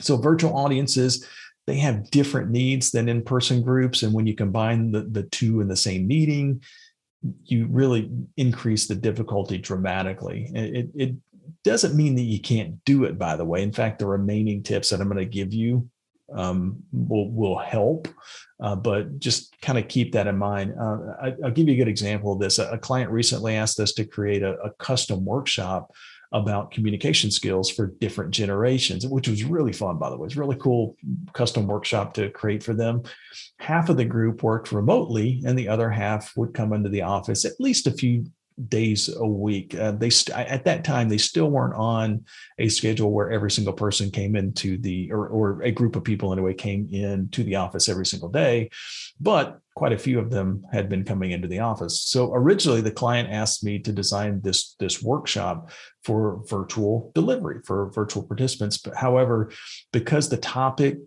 so 0.00 0.16
virtual 0.16 0.56
audiences 0.56 1.26
they 1.66 1.76
have 1.76 2.10
different 2.10 2.50
needs 2.50 2.90
than 2.90 3.08
in-person 3.08 3.62
groups 3.62 4.02
and 4.02 4.12
when 4.12 4.26
you 4.26 4.34
combine 4.34 4.92
the, 4.92 5.02
the 5.02 5.22
two 5.24 5.60
in 5.60 5.68
the 5.68 5.76
same 5.76 6.06
meeting 6.06 6.60
you 7.44 7.66
really 7.70 8.10
increase 8.36 8.86
the 8.86 8.94
difficulty 8.94 9.58
dramatically 9.58 10.50
it, 10.54 10.90
it 10.94 11.14
doesn't 11.62 11.96
mean 11.96 12.14
that 12.14 12.22
you 12.22 12.40
can't 12.40 12.84
do 12.84 13.04
it 13.04 13.18
by 13.18 13.36
the 13.36 13.44
way 13.44 13.62
in 13.62 13.72
fact 13.72 13.98
the 13.98 14.06
remaining 14.06 14.62
tips 14.62 14.90
that 14.90 15.00
i'm 15.00 15.08
going 15.08 15.18
to 15.18 15.24
give 15.24 15.52
you 15.52 15.88
um, 16.32 16.82
will 16.92 17.30
will 17.30 17.58
help. 17.58 18.08
Uh, 18.60 18.76
but 18.76 19.18
just 19.18 19.54
kind 19.60 19.78
of 19.78 19.88
keep 19.88 20.12
that 20.12 20.26
in 20.26 20.38
mind. 20.38 20.74
Uh, 20.80 20.98
I, 21.20 21.34
will 21.38 21.50
give 21.50 21.68
you 21.68 21.74
a 21.74 21.76
good 21.76 21.88
example 21.88 22.32
of 22.32 22.40
this. 22.40 22.58
A, 22.58 22.70
a 22.70 22.78
client 22.78 23.10
recently 23.10 23.56
asked 23.56 23.80
us 23.80 23.92
to 23.94 24.04
create 24.04 24.42
a, 24.42 24.54
a, 24.60 24.70
custom 24.78 25.24
workshop 25.24 25.92
about 26.32 26.70
communication 26.70 27.30
skills 27.30 27.70
for 27.70 27.94
different 28.00 28.32
generations, 28.32 29.06
which 29.06 29.28
was 29.28 29.44
really 29.44 29.72
fun, 29.72 29.98
by 29.98 30.10
the 30.10 30.16
way. 30.16 30.26
It's 30.26 30.36
really 30.36 30.56
cool 30.56 30.96
custom 31.32 31.66
workshop 31.66 32.14
to 32.14 32.30
create 32.30 32.62
for 32.62 32.74
them. 32.74 33.02
Half 33.58 33.88
of 33.88 33.96
the 33.96 34.04
group 34.04 34.42
worked 34.42 34.72
remotely, 34.72 35.42
and 35.46 35.58
the 35.58 35.68
other 35.68 35.90
half 35.90 36.36
would 36.36 36.54
come 36.54 36.72
into 36.72 36.88
the 36.88 37.02
office 37.02 37.44
at 37.44 37.60
least 37.60 37.86
a 37.86 37.92
few 37.92 38.24
days 38.68 39.08
a 39.14 39.26
week. 39.26 39.74
Uh, 39.74 39.92
they 39.92 40.10
st- 40.10 40.36
at 40.36 40.64
that 40.64 40.84
time 40.84 41.08
they 41.08 41.18
still 41.18 41.50
weren't 41.50 41.74
on 41.74 42.24
a 42.58 42.68
schedule 42.68 43.12
where 43.12 43.30
every 43.30 43.50
single 43.50 43.72
person 43.72 44.10
came 44.10 44.36
into 44.36 44.78
the 44.78 45.10
or 45.10 45.26
or 45.28 45.62
a 45.62 45.72
group 45.72 45.96
of 45.96 46.04
people 46.04 46.32
anyway 46.32 46.54
came 46.54 46.88
in 46.92 47.28
to 47.30 47.42
the 47.42 47.56
office 47.56 47.88
every 47.88 48.06
single 48.06 48.28
day, 48.28 48.70
but 49.20 49.60
quite 49.74 49.92
a 49.92 49.98
few 49.98 50.20
of 50.20 50.30
them 50.30 50.64
had 50.72 50.88
been 50.88 51.04
coming 51.04 51.32
into 51.32 51.48
the 51.48 51.58
office. 51.58 52.00
So 52.00 52.32
originally 52.32 52.80
the 52.80 52.92
client 52.92 53.30
asked 53.30 53.64
me 53.64 53.80
to 53.80 53.92
design 53.92 54.40
this 54.42 54.76
this 54.78 55.02
workshop 55.02 55.70
for 56.04 56.42
virtual 56.48 57.10
delivery 57.14 57.60
for 57.64 57.90
virtual 57.90 58.22
participants. 58.22 58.78
But 58.78 58.94
however, 58.94 59.50
because 59.92 60.28
the 60.28 60.36
topic 60.36 60.98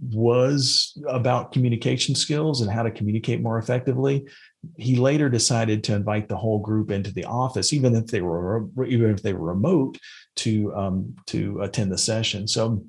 was 0.00 0.98
about 1.08 1.52
communication 1.52 2.14
skills 2.14 2.60
and 2.60 2.70
how 2.70 2.82
to 2.82 2.90
communicate 2.90 3.42
more 3.42 3.58
effectively 3.58 4.26
he 4.76 4.96
later 4.96 5.28
decided 5.28 5.84
to 5.84 5.94
invite 5.94 6.28
the 6.28 6.36
whole 6.36 6.58
group 6.58 6.90
into 6.90 7.12
the 7.12 7.24
office, 7.24 7.72
even 7.72 7.94
if 7.94 8.06
they 8.06 8.20
were 8.20 8.66
even 8.86 9.10
if 9.10 9.22
they 9.22 9.32
were 9.32 9.54
remote, 9.54 9.98
to 10.36 10.74
um, 10.74 11.14
to 11.26 11.60
attend 11.62 11.92
the 11.92 11.98
session. 11.98 12.46
So 12.46 12.84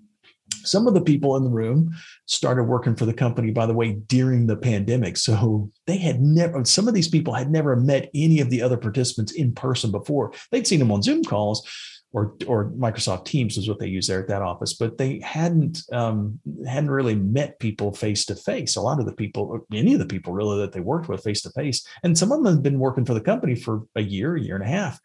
some 0.64 0.88
of 0.88 0.94
the 0.94 1.02
people 1.02 1.36
in 1.36 1.44
the 1.44 1.50
room 1.50 1.92
started 2.26 2.64
working 2.64 2.96
for 2.96 3.06
the 3.06 3.14
company 3.14 3.52
by 3.52 3.66
the 3.66 3.74
way 3.74 3.94
during 4.08 4.48
the 4.48 4.56
pandemic 4.56 5.18
so 5.18 5.70
they 5.88 5.98
had 5.98 6.22
never 6.22 6.64
some 6.64 6.88
of 6.88 6.94
these 6.94 7.08
people 7.08 7.34
had 7.34 7.52
never 7.52 7.76
met 7.76 8.10
any 8.16 8.40
of 8.40 8.50
the 8.50 8.62
other 8.62 8.78
participants 8.78 9.34
in 9.34 9.54
person 9.54 9.92
before 9.92 10.32
they'd 10.52 10.66
seen 10.66 10.80
them 10.80 10.92
on 10.92 11.02
zoom 11.02 11.24
calls 11.24 11.68
or 12.14 12.36
or 12.48 12.72
Microsoft 12.72 13.26
Teams 13.26 13.58
is 13.58 13.68
what 13.68 13.80
they 13.80 13.88
use 13.88 14.08
there 14.08 14.22
at 14.22 14.28
that 14.30 14.42
office, 14.42 14.74
but 14.74 14.98
they 14.98 15.20
hadn't 15.20 15.82
um, 15.92 16.40
hadn't 16.66 16.90
really 16.90 17.16
met 17.16 17.60
people 17.60 17.92
face 17.92 18.26
to 18.26 18.36
face. 18.36 18.76
A 18.76 18.82
lot 18.82 19.00
of 19.00 19.06
the 19.06 19.14
people, 19.14 19.60
any 19.74 19.94
of 19.94 20.00
the 20.00 20.06
people 20.06 20.34
really 20.34 20.58
that 20.60 20.72
they 20.72 20.80
worked 20.80 21.10
with 21.10 21.24
face 21.24 21.42
to 21.42 21.50
face, 21.52 21.86
and 22.04 22.18
some 22.18 22.32
of 22.32 22.44
them 22.44 22.54
had 22.56 22.64
been 22.64 22.80
working 22.80 23.06
for 23.06 23.14
the 23.14 23.22
company 23.22 23.56
for 23.56 23.84
a 23.96 24.02
year, 24.02 24.36
a 24.36 24.42
year 24.42 24.56
and 24.56 24.64
a 24.64 24.68
half, 24.68 25.00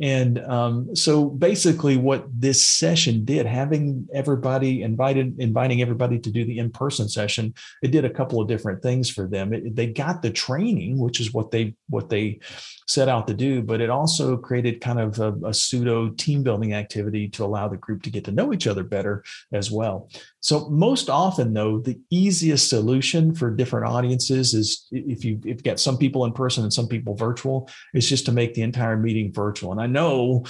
and 0.00 0.38
um, 0.44 0.94
so 0.94 1.24
basically, 1.24 1.96
what 1.96 2.26
this 2.30 2.64
session 2.64 3.24
did, 3.24 3.46
having 3.46 4.06
everybody 4.12 4.82
invited, 4.82 5.40
inviting 5.40 5.80
everybody 5.80 6.18
to 6.18 6.30
do 6.30 6.44
the 6.44 6.58
in 6.58 6.70
person 6.70 7.08
session, 7.08 7.54
it 7.82 7.92
did 7.92 8.04
a 8.04 8.10
couple 8.10 8.40
of 8.40 8.48
different 8.48 8.82
things 8.82 9.08
for 9.08 9.26
them. 9.26 9.54
It, 9.54 9.74
they 9.74 9.86
got 9.86 10.20
the 10.20 10.30
training, 10.30 10.98
which 10.98 11.18
is 11.18 11.32
what 11.32 11.50
they 11.50 11.74
what 11.88 12.10
they 12.10 12.40
set 12.86 13.08
out 13.08 13.26
to 13.28 13.34
do, 13.34 13.62
but 13.62 13.80
it 13.80 13.88
also 13.88 14.36
created 14.36 14.82
kind 14.82 15.00
of 15.00 15.18
a, 15.18 15.32
a 15.46 15.54
pseudo 15.54 16.10
team 16.10 16.42
building 16.46 16.74
activity 16.74 17.28
to 17.28 17.44
allow 17.44 17.66
the 17.66 17.76
group 17.76 18.04
to 18.04 18.10
get 18.10 18.24
to 18.24 18.30
know 18.30 18.52
each 18.52 18.68
other 18.68 18.84
better 18.84 19.24
as 19.52 19.68
well. 19.68 20.08
So 20.38 20.68
most 20.68 21.10
often 21.10 21.52
though, 21.52 21.80
the 21.80 21.98
easiest 22.08 22.68
solution 22.68 23.34
for 23.34 23.50
different 23.50 23.88
audiences 23.88 24.54
is 24.54 24.86
if 24.92 25.24
you 25.24 25.40
if 25.44 25.56
you've 25.56 25.64
got 25.64 25.80
some 25.80 25.98
people 25.98 26.24
in 26.24 26.32
person 26.32 26.62
and 26.62 26.72
some 26.72 26.86
people 26.86 27.16
virtual, 27.16 27.68
is 27.94 28.08
just 28.08 28.26
to 28.26 28.32
make 28.32 28.54
the 28.54 28.62
entire 28.62 28.96
meeting 28.96 29.32
virtual. 29.32 29.72
And 29.72 29.80
I 29.80 29.88
know 29.88 30.44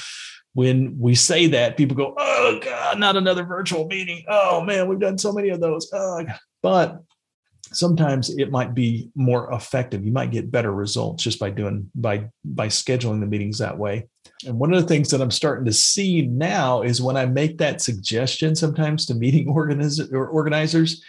when 0.52 0.98
we 0.98 1.14
say 1.14 1.46
that, 1.46 1.78
people 1.78 1.96
go, 1.96 2.14
"Oh 2.18 2.60
God, 2.62 2.98
not 2.98 3.16
another 3.16 3.44
virtual 3.44 3.86
meeting." 3.86 4.22
Oh 4.28 4.60
man, 4.60 4.88
we've 4.88 5.00
done 5.00 5.16
so 5.16 5.32
many 5.32 5.48
of 5.48 5.60
those. 5.60 5.88
Oh, 5.94 6.26
but 6.62 7.00
sometimes 7.72 8.28
it 8.36 8.50
might 8.50 8.74
be 8.74 9.10
more 9.16 9.52
effective 9.52 10.04
you 10.04 10.12
might 10.12 10.30
get 10.30 10.52
better 10.52 10.72
results 10.72 11.24
just 11.24 11.40
by 11.40 11.50
doing 11.50 11.90
by 11.96 12.24
by 12.44 12.68
scheduling 12.68 13.18
the 13.18 13.26
meetings 13.26 13.58
that 13.58 13.76
way 13.76 14.06
and 14.46 14.58
one 14.58 14.72
of 14.72 14.80
the 14.80 14.88
things 14.88 15.10
that 15.10 15.20
i'm 15.20 15.30
starting 15.30 15.64
to 15.64 15.72
see 15.72 16.22
now 16.22 16.82
is 16.82 17.02
when 17.02 17.16
i 17.16 17.26
make 17.26 17.58
that 17.58 17.80
suggestion 17.80 18.54
sometimes 18.54 19.06
to 19.06 19.14
meeting 19.14 19.48
organizers 19.52 20.10
or 20.12 20.28
organizers 20.28 21.02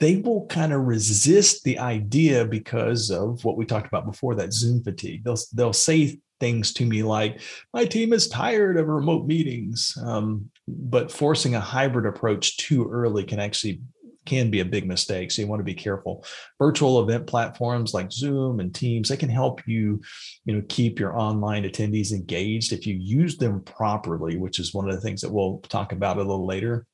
they 0.00 0.16
will 0.16 0.46
kind 0.46 0.72
of 0.72 0.86
resist 0.86 1.62
the 1.62 1.78
idea 1.78 2.44
because 2.44 3.10
of 3.10 3.44
what 3.44 3.56
we 3.56 3.66
talked 3.66 3.86
about 3.86 4.06
before 4.06 4.34
that 4.34 4.52
zoom 4.52 4.82
fatigue. 4.82 5.22
They'll 5.22 5.36
they'll 5.52 5.74
say 5.74 6.18
things 6.40 6.72
to 6.72 6.86
me 6.86 7.02
like 7.02 7.40
my 7.74 7.84
team 7.84 8.14
is 8.14 8.26
tired 8.26 8.78
of 8.78 8.88
remote 8.88 9.26
meetings 9.26 9.94
um, 10.02 10.50
but 10.66 11.12
forcing 11.12 11.54
a 11.54 11.60
hybrid 11.60 12.06
approach 12.06 12.56
too 12.56 12.88
early 12.90 13.24
can 13.24 13.38
actually 13.38 13.82
can 14.26 14.50
be 14.50 14.60
a 14.60 14.64
big 14.64 14.86
mistake. 14.86 15.30
So 15.30 15.42
you 15.42 15.48
want 15.48 15.60
to 15.60 15.64
be 15.64 15.74
careful. 15.74 16.24
Virtual 16.58 17.00
event 17.02 17.26
platforms 17.26 17.94
like 17.94 18.12
Zoom 18.12 18.60
and 18.60 18.74
Teams, 18.74 19.08
they 19.08 19.16
can 19.16 19.28
help 19.28 19.66
you, 19.66 20.00
you 20.44 20.54
know, 20.54 20.62
keep 20.68 20.98
your 20.98 21.18
online 21.18 21.64
attendees 21.64 22.12
engaged 22.12 22.72
if 22.72 22.86
you 22.86 22.94
use 22.94 23.36
them 23.36 23.62
properly, 23.62 24.36
which 24.36 24.58
is 24.58 24.74
one 24.74 24.88
of 24.88 24.94
the 24.94 25.00
things 25.00 25.20
that 25.20 25.32
we'll 25.32 25.58
talk 25.68 25.92
about 25.92 26.16
a 26.16 26.20
little 26.20 26.46
later 26.46 26.86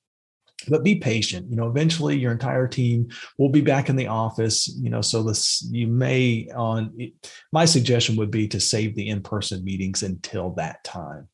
but 0.69 0.83
be 0.83 0.97
patient 0.97 1.49
you 1.51 1.57
know 1.57 1.69
eventually 1.69 2.17
your 2.17 2.33
entire 2.33 2.67
team 2.67 3.09
will 3.39 3.51
be 3.51 3.61
back 3.61 3.89
in 3.89 3.97
the 3.97 4.07
office 4.07 4.69
you 4.81 4.89
know 4.89 5.01
so 5.01 5.23
this 5.23 5.67
you 5.71 5.87
may 5.87 6.49
on 6.57 6.97
my 7.53 7.65
suggestion 7.65 8.17
would 8.17 8.31
be 8.31 8.49
to 8.49 8.59
save 8.59 8.95
the 8.95 9.09
in-person 9.09 9.63
meetings 9.65 10.03
until 10.03 10.51
that 10.51 10.83
time 10.83 11.29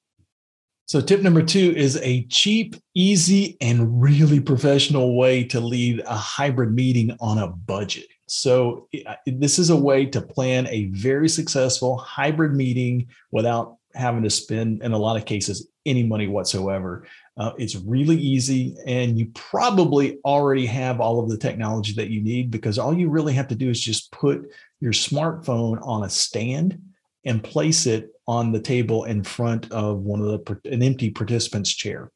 so, 0.87 1.01
tip 1.01 1.23
number 1.23 1.43
two 1.43 1.73
is 1.77 1.97
a 2.03 2.25
cheap, 2.25 2.77
easy, 2.95 3.57
and 3.61 4.03
really 4.03 4.41
professional 4.41 5.17
way 5.17 5.45
to 5.45 5.61
lead 5.61 6.01
a 6.01 6.15
hybrid 6.15 6.75
meeting 6.75 7.17
on 7.21 7.39
a 7.39 7.49
budget. 7.49 8.07
So, 8.29 8.89
this 9.27 9.59
is 9.59 9.71
a 9.71 9.77
way 9.77 10.07
to 10.07 10.21
plan 10.21 10.67
a 10.67 10.87
very 10.87 11.29
successful 11.29 11.97
hybrid 11.97 12.55
meeting 12.55 13.07
without 13.31 13.77
having 13.95 14.23
to 14.25 14.31
spend, 14.31 14.83
in 14.83 14.93
a 14.93 14.99
lot 14.99 15.17
of 15.17 15.25
cases, 15.25 15.69
any 15.87 16.03
money 16.03 16.27
whatsoever. 16.27 17.07
Uh, 17.37 17.53
it's 17.59 17.77
really 17.77 18.17
easy, 18.17 18.77
and 18.87 19.19
you 19.19 19.31
probably 19.35 20.19
already 20.25 20.67
have 20.67 21.01
all 21.01 21.21
of 21.21 21.31
the 21.31 21.39
technology 21.39 21.93
that 21.95 22.11
you 22.11 22.23
need 22.23 22.51
because 22.51 22.79
all 22.79 22.93
you 22.93 23.09
really 23.09 23.33
have 23.33 23.49
to 23.49 23.55
do 23.55 23.71
is 23.71 23.81
just 23.81 24.11
put 24.13 24.51
your 24.81 24.93
smartphone 24.93 25.79
on 25.87 26.05
a 26.05 26.11
stand 26.11 26.79
and 27.25 27.43
place 27.43 27.87
it 27.87 28.12
on 28.27 28.53
the 28.53 28.61
table 28.61 29.05
in 29.05 29.23
front 29.23 29.71
of 29.73 29.99
one 30.01 30.21
of 30.21 30.27
the 30.27 30.71
an 30.71 30.83
empty 30.83 31.11
participant's 31.11 31.71
chair. 31.71 32.11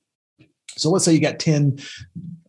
So 0.76 0.90
let's 0.90 1.04
say 1.04 1.12
you 1.12 1.20
got 1.20 1.38
10 1.38 1.78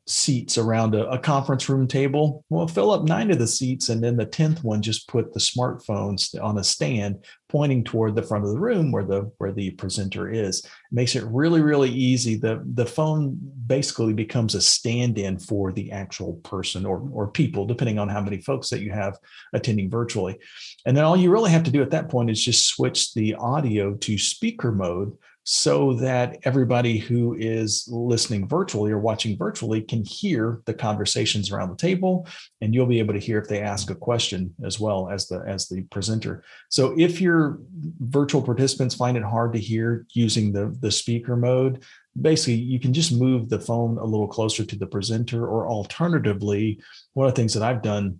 seats 0.07 0.57
around 0.57 0.95
a, 0.95 1.05
a, 1.09 1.19
conference 1.19 1.67
room 1.67 1.85
table. 1.85 2.45
Well, 2.49 2.67
fill 2.67 2.91
up 2.91 3.03
nine 3.03 3.29
of 3.29 3.39
the 3.39 3.47
seats, 3.47 3.89
and 3.89 4.01
then 4.01 4.15
the 4.15 4.25
tenth 4.25 4.63
one 4.63 4.81
just 4.81 5.07
put 5.09 5.33
the 5.33 5.39
smartphones 5.39 6.41
on 6.41 6.57
a 6.57 6.63
stand 6.63 7.25
pointing 7.49 7.83
toward 7.83 8.15
the 8.15 8.23
front 8.23 8.45
of 8.45 8.51
the 8.51 8.59
room 8.59 8.91
where 8.91 9.03
the 9.03 9.31
where 9.37 9.51
the 9.51 9.71
presenter 9.71 10.29
is. 10.29 10.59
It 10.59 10.71
makes 10.91 11.15
it 11.15 11.25
really 11.25 11.61
really 11.61 11.89
easy. 11.89 12.35
The 12.35 12.63
the 12.73 12.85
phone 12.85 13.37
basically 13.67 14.13
becomes 14.13 14.55
a 14.55 14.61
stand-in 14.61 15.39
for 15.39 15.73
the 15.73 15.91
actual 15.91 16.35
person 16.35 16.85
or 16.85 17.07
or 17.11 17.27
people, 17.27 17.65
depending 17.65 17.99
on 17.99 18.07
how 18.07 18.21
many 18.21 18.39
folks 18.41 18.69
that 18.69 18.81
you 18.81 18.91
have 18.91 19.17
attending 19.53 19.89
virtually. 19.89 20.39
And 20.85 20.95
then 20.95 21.03
all 21.03 21.17
you 21.17 21.31
really 21.31 21.51
have 21.51 21.63
to 21.63 21.71
do 21.71 21.81
at 21.81 21.91
that 21.91 22.09
point 22.09 22.29
is 22.29 22.43
just 22.43 22.67
switch 22.67 23.13
the 23.13 23.35
audio 23.35 23.93
to 23.95 24.17
speaker 24.17 24.71
mode 24.71 25.17
so 25.49 25.93
that 25.93 26.37
everybody 26.43 26.97
who 26.97 27.33
is 27.39 27.87
listening 27.89 28.45
virtually 28.45 28.91
or 28.91 28.99
watching 28.99 29.37
virtually 29.37 29.81
can 29.81 30.03
hear 30.03 30.61
the 30.65 30.73
conversations 30.73 31.49
around 31.53 31.69
the 31.69 31.75
table 31.77 32.27
and 32.59 32.75
you'll 32.75 32.85
be 32.85 32.99
able 32.99 33.13
to 33.13 33.19
hear 33.19 33.39
if 33.39 33.47
they 33.47 33.61
ask 33.61 33.89
a 33.89 33.95
question 33.95 34.53
as 34.65 34.77
well 34.77 35.09
as 35.09 35.29
the 35.29 35.41
as 35.47 35.69
the 35.69 35.83
presenter 35.83 36.43
so 36.67 36.93
if 36.99 37.21
your 37.21 37.59
virtual 38.01 38.41
participants 38.41 38.93
find 38.93 39.15
it 39.15 39.23
hard 39.23 39.53
to 39.53 39.59
hear 39.59 40.05
using 40.11 40.51
the 40.51 40.77
the 40.81 40.91
speaker 40.91 41.37
mode 41.37 41.81
basically 42.19 42.55
you 42.55 42.77
can 42.77 42.93
just 42.93 43.13
move 43.13 43.47
the 43.47 43.57
phone 43.57 43.97
a 43.99 44.03
little 44.03 44.27
closer 44.27 44.65
to 44.65 44.75
the 44.75 44.85
presenter 44.85 45.47
or 45.47 45.65
alternatively 45.65 46.77
one 47.13 47.25
of 47.25 47.33
the 47.33 47.41
things 47.41 47.53
that 47.53 47.63
i've 47.63 47.81
done 47.81 48.19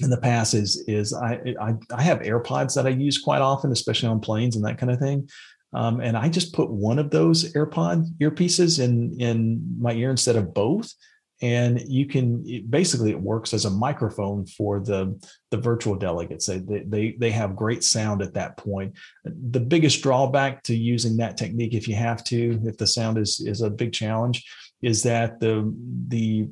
in 0.00 0.10
the 0.10 0.16
past 0.16 0.54
is 0.54 0.84
is 0.86 1.12
I, 1.12 1.54
I, 1.60 1.74
I 1.92 2.02
have 2.02 2.20
AirPods 2.20 2.74
that 2.74 2.86
I 2.86 2.90
use 2.90 3.18
quite 3.18 3.40
often, 3.40 3.72
especially 3.72 4.08
on 4.08 4.20
planes 4.20 4.54
and 4.54 4.64
that 4.64 4.78
kind 4.78 4.92
of 4.92 5.00
thing. 5.00 5.28
Um, 5.72 6.00
and 6.00 6.16
I 6.16 6.28
just 6.28 6.54
put 6.54 6.70
one 6.70 6.98
of 6.98 7.10
those 7.10 7.52
AirPod 7.52 8.06
earpieces 8.20 8.82
in 8.82 9.20
in 9.20 9.76
my 9.78 9.92
ear 9.92 10.10
instead 10.10 10.36
of 10.36 10.54
both. 10.54 10.92
And 11.40 11.80
you 11.86 12.06
can 12.06 12.42
it, 12.46 12.68
basically 12.68 13.10
it 13.10 13.20
works 13.20 13.54
as 13.54 13.64
a 13.64 13.70
microphone 13.70 14.46
for 14.46 14.80
the 14.80 15.20
the 15.50 15.56
virtual 15.58 15.94
delegates. 15.94 16.46
They, 16.46 16.58
they 16.58 17.16
they 17.18 17.30
have 17.30 17.54
great 17.54 17.84
sound 17.84 18.22
at 18.22 18.34
that 18.34 18.56
point. 18.56 18.94
The 19.24 19.60
biggest 19.60 20.02
drawback 20.02 20.62
to 20.64 20.76
using 20.76 21.16
that 21.18 21.36
technique, 21.36 21.74
if 21.74 21.86
you 21.86 21.94
have 21.94 22.24
to, 22.24 22.60
if 22.64 22.76
the 22.76 22.86
sound 22.86 23.18
is 23.18 23.40
is 23.40 23.60
a 23.60 23.70
big 23.70 23.92
challenge, 23.92 24.44
is 24.82 25.02
that 25.04 25.38
the 25.38 25.72
the 26.08 26.48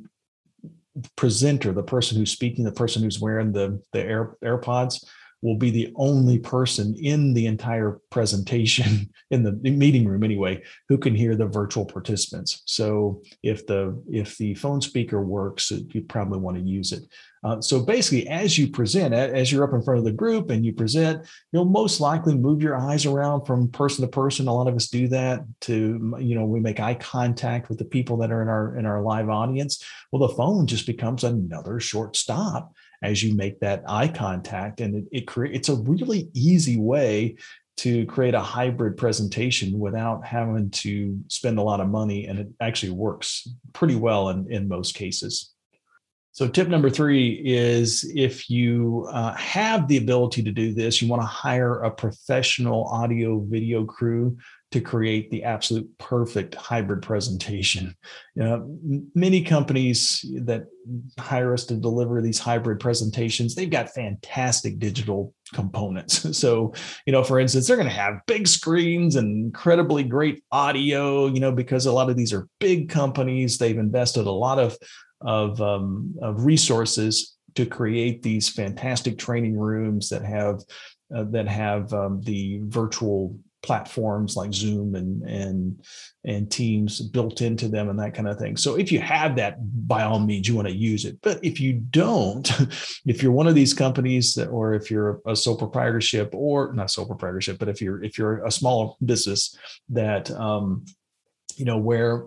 presenter, 1.15 1.73
the 1.73 1.83
person 1.83 2.17
who's 2.17 2.31
speaking, 2.31 2.63
the 2.63 2.71
person 2.71 3.03
who's 3.03 3.19
wearing 3.19 3.51
the 3.51 3.81
the 3.91 4.01
Air, 4.01 4.37
AirPods, 4.43 5.03
will 5.41 5.55
be 5.55 5.69
the 5.69 5.93
only 5.95 6.39
person 6.39 6.95
in 6.95 7.33
the 7.33 7.45
entire 7.45 7.99
presentation 8.09 9.09
in 9.31 9.43
the 9.43 9.51
meeting 9.69 10.05
room 10.05 10.23
anyway 10.23 10.61
who 10.89 10.97
can 10.97 11.13
hear 11.13 11.35
the 11.35 11.45
virtual 11.45 11.85
participants. 11.85 12.63
So 12.65 13.21
if 13.43 13.67
the 13.67 14.01
if 14.09 14.37
the 14.37 14.55
phone 14.55 14.81
speaker 14.81 15.21
works 15.21 15.71
you 15.71 16.01
probably 16.01 16.39
want 16.39 16.57
to 16.57 16.63
use 16.63 16.91
it. 16.91 17.03
Uh, 17.43 17.61
so 17.61 17.79
basically 17.79 18.27
as 18.27 18.57
you 18.57 18.67
present 18.67 19.13
as 19.13 19.51
you're 19.51 19.63
up 19.63 19.73
in 19.73 19.81
front 19.81 19.99
of 19.99 20.05
the 20.05 20.11
group 20.11 20.49
and 20.49 20.65
you 20.65 20.73
present 20.73 21.25
you'll 21.51 21.65
most 21.65 21.99
likely 21.99 22.35
move 22.35 22.61
your 22.61 22.75
eyes 22.75 23.05
around 23.05 23.45
from 23.45 23.69
person 23.69 24.03
to 24.03 24.09
person. 24.09 24.47
A 24.47 24.53
lot 24.53 24.67
of 24.67 24.75
us 24.75 24.87
do 24.87 25.07
that 25.09 25.43
to 25.61 26.15
you 26.19 26.35
know 26.35 26.45
we 26.45 26.59
make 26.59 26.79
eye 26.79 26.95
contact 26.95 27.69
with 27.69 27.77
the 27.77 27.85
people 27.85 28.17
that 28.17 28.31
are 28.31 28.41
in 28.41 28.47
our 28.47 28.77
in 28.77 28.85
our 28.85 29.01
live 29.01 29.29
audience. 29.29 29.83
Well 30.11 30.27
the 30.27 30.35
phone 30.35 30.65
just 30.65 30.87
becomes 30.87 31.23
another 31.23 31.79
short 31.79 32.15
stop 32.15 32.73
as 33.03 33.23
you 33.23 33.35
make 33.35 33.59
that 33.59 33.83
eye 33.87 34.07
contact. 34.07 34.81
And 34.81 34.95
it, 34.95 35.05
it 35.11 35.27
create, 35.27 35.55
it's 35.55 35.69
a 35.69 35.75
really 35.75 36.29
easy 36.33 36.77
way 36.77 37.35
to 37.77 38.05
create 38.07 38.33
a 38.33 38.41
hybrid 38.41 38.97
presentation 38.97 39.77
without 39.77 40.25
having 40.25 40.71
to 40.71 41.19
spend 41.27 41.59
a 41.59 41.63
lot 41.63 41.79
of 41.79 41.87
money. 41.87 42.25
And 42.25 42.39
it 42.39 42.47
actually 42.59 42.91
works 42.91 43.47
pretty 43.73 43.95
well 43.95 44.29
in, 44.29 44.51
in 44.51 44.67
most 44.67 44.95
cases. 44.95 45.53
So, 46.37 46.47
tip 46.47 46.67
number 46.67 46.91
three 46.91 47.41
is 47.43 48.07
if 48.15 48.47
you 48.47 49.07
uh, 49.11 49.33
have 49.33 49.87
the 49.87 49.97
ability 49.97 50.43
to 50.43 50.51
do 50.51 50.71
this, 50.71 51.01
you 51.01 51.07
want 51.07 51.23
to 51.23 51.25
hire 51.25 51.81
a 51.81 51.89
professional 51.89 52.85
audio 52.89 53.39
video 53.39 53.85
crew 53.85 54.37
to 54.71 54.79
create 54.79 55.31
the 55.31 55.43
absolute 55.43 55.89
perfect 55.97 56.53
hybrid 56.53 57.01
presentation. 57.01 57.95
You 58.35 58.43
know, 58.43 58.79
many 59.15 59.41
companies 59.41 60.23
that 60.41 60.65
hire 61.17 61.53
us 61.53 61.65
to 61.67 61.75
deliver 61.75 62.21
these 62.21 62.37
hybrid 62.37 62.79
presentations, 62.79 63.55
they've 63.55 63.67
got 63.67 63.89
fantastic 63.95 64.77
digital 64.77 65.33
components. 65.53 66.23
So, 66.37 66.73
you 67.07 67.13
know, 67.13 67.23
for 67.23 67.39
instance, 67.39 67.65
they're 67.65 67.77
going 67.77 67.89
to 67.89 67.95
have 67.95 68.19
big 68.27 68.47
screens 68.47 69.15
and 69.15 69.45
incredibly 69.45 70.03
great 70.03 70.43
audio, 70.51 71.25
you 71.25 71.39
know, 71.39 71.51
because 71.51 71.87
a 71.87 71.91
lot 71.91 72.11
of 72.11 72.15
these 72.15 72.31
are 72.31 72.47
big 72.59 72.89
companies. 72.89 73.57
They've 73.57 73.77
invested 73.77 74.27
a 74.27 74.31
lot 74.31 74.59
of 74.59 74.77
of, 75.21 75.61
um, 75.61 76.15
of 76.21 76.45
resources 76.45 77.37
to 77.55 77.65
create 77.65 78.21
these 78.21 78.49
fantastic 78.49 79.17
training 79.17 79.57
rooms 79.57 80.09
that 80.09 80.23
have 80.23 80.61
uh, 81.15 81.23
that 81.31 81.47
have 81.47 81.91
um, 81.93 82.21
the 82.21 82.59
virtual 82.63 83.39
platforms 83.63 84.35
like 84.35 84.53
Zoom 84.53 84.95
and 84.95 85.23
and 85.23 85.81
and 86.23 86.51
Teams 86.51 87.01
built 87.01 87.41
into 87.41 87.67
them 87.67 87.89
and 87.89 87.99
that 87.99 88.13
kind 88.13 88.27
of 88.27 88.37
thing. 88.37 88.57
So 88.57 88.75
if 88.75 88.91
you 88.91 88.99
have 88.99 89.35
that, 89.37 89.57
by 89.87 90.03
all 90.03 90.19
means, 90.19 90.47
you 90.47 90.55
want 90.55 90.67
to 90.67 90.75
use 90.75 91.05
it. 91.05 91.17
But 91.21 91.43
if 91.43 91.59
you 91.59 91.73
don't, 91.73 92.47
if 93.05 93.23
you're 93.23 93.31
one 93.31 93.47
of 93.47 93.55
these 93.55 93.73
companies 93.73 94.35
that, 94.35 94.49
or 94.49 94.73
if 94.73 94.91
you're 94.91 95.21
a 95.25 95.35
sole 95.35 95.57
proprietorship 95.57 96.29
or 96.33 96.73
not 96.73 96.91
sole 96.91 97.07
proprietorship, 97.07 97.57
but 97.57 97.69
if 97.69 97.81
you're 97.81 98.03
if 98.03 98.17
you're 98.17 98.45
a 98.45 98.51
small 98.51 98.97
business 99.03 99.55
that 99.89 100.29
um, 100.31 100.85
you 101.57 101.65
know 101.65 101.77
where 101.77 102.25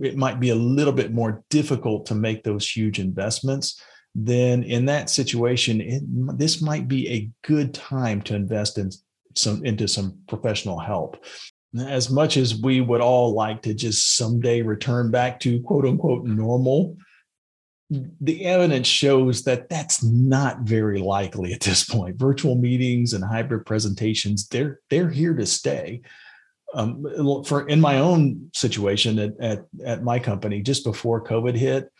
it 0.00 0.16
might 0.16 0.40
be 0.40 0.50
a 0.50 0.54
little 0.54 0.92
bit 0.92 1.12
more 1.12 1.44
difficult 1.50 2.06
to 2.06 2.14
make 2.14 2.42
those 2.42 2.68
huge 2.68 2.98
investments 2.98 3.80
then 4.14 4.62
in 4.62 4.84
that 4.86 5.08
situation 5.08 5.80
it, 5.80 6.02
this 6.38 6.60
might 6.60 6.86
be 6.88 7.08
a 7.08 7.30
good 7.46 7.72
time 7.72 8.20
to 8.20 8.34
invest 8.34 8.78
in 8.78 8.90
some 9.34 9.64
into 9.64 9.88
some 9.88 10.18
professional 10.28 10.78
help 10.78 11.24
as 11.80 12.10
much 12.10 12.36
as 12.36 12.60
we 12.60 12.80
would 12.80 13.00
all 13.00 13.34
like 13.34 13.62
to 13.62 13.74
just 13.74 14.16
someday 14.16 14.62
return 14.62 15.10
back 15.10 15.40
to 15.40 15.60
quote 15.62 15.86
unquote 15.86 16.24
normal, 16.24 16.96
the 18.20 18.44
evidence 18.44 18.86
shows 18.86 19.42
that 19.44 19.68
that's 19.68 20.02
not 20.02 20.60
very 20.60 20.98
likely 20.98 21.52
at 21.52 21.60
this 21.60 21.84
point. 21.84 22.16
Virtual 22.16 22.56
meetings 22.56 23.12
and 23.12 23.24
hybrid 23.24 23.66
presentations, 23.66 24.48
they're 24.48 24.80
they're 24.90 25.10
here 25.10 25.34
to 25.34 25.46
stay. 25.46 26.02
Um, 26.74 27.44
for 27.44 27.68
in 27.68 27.80
my 27.80 27.98
own 27.98 28.50
situation 28.54 29.18
at, 29.18 29.32
at, 29.40 29.66
at 29.84 30.02
my 30.02 30.18
company, 30.18 30.62
just 30.62 30.84
before 30.84 31.22
COVID 31.22 31.54
hit, 31.54 31.90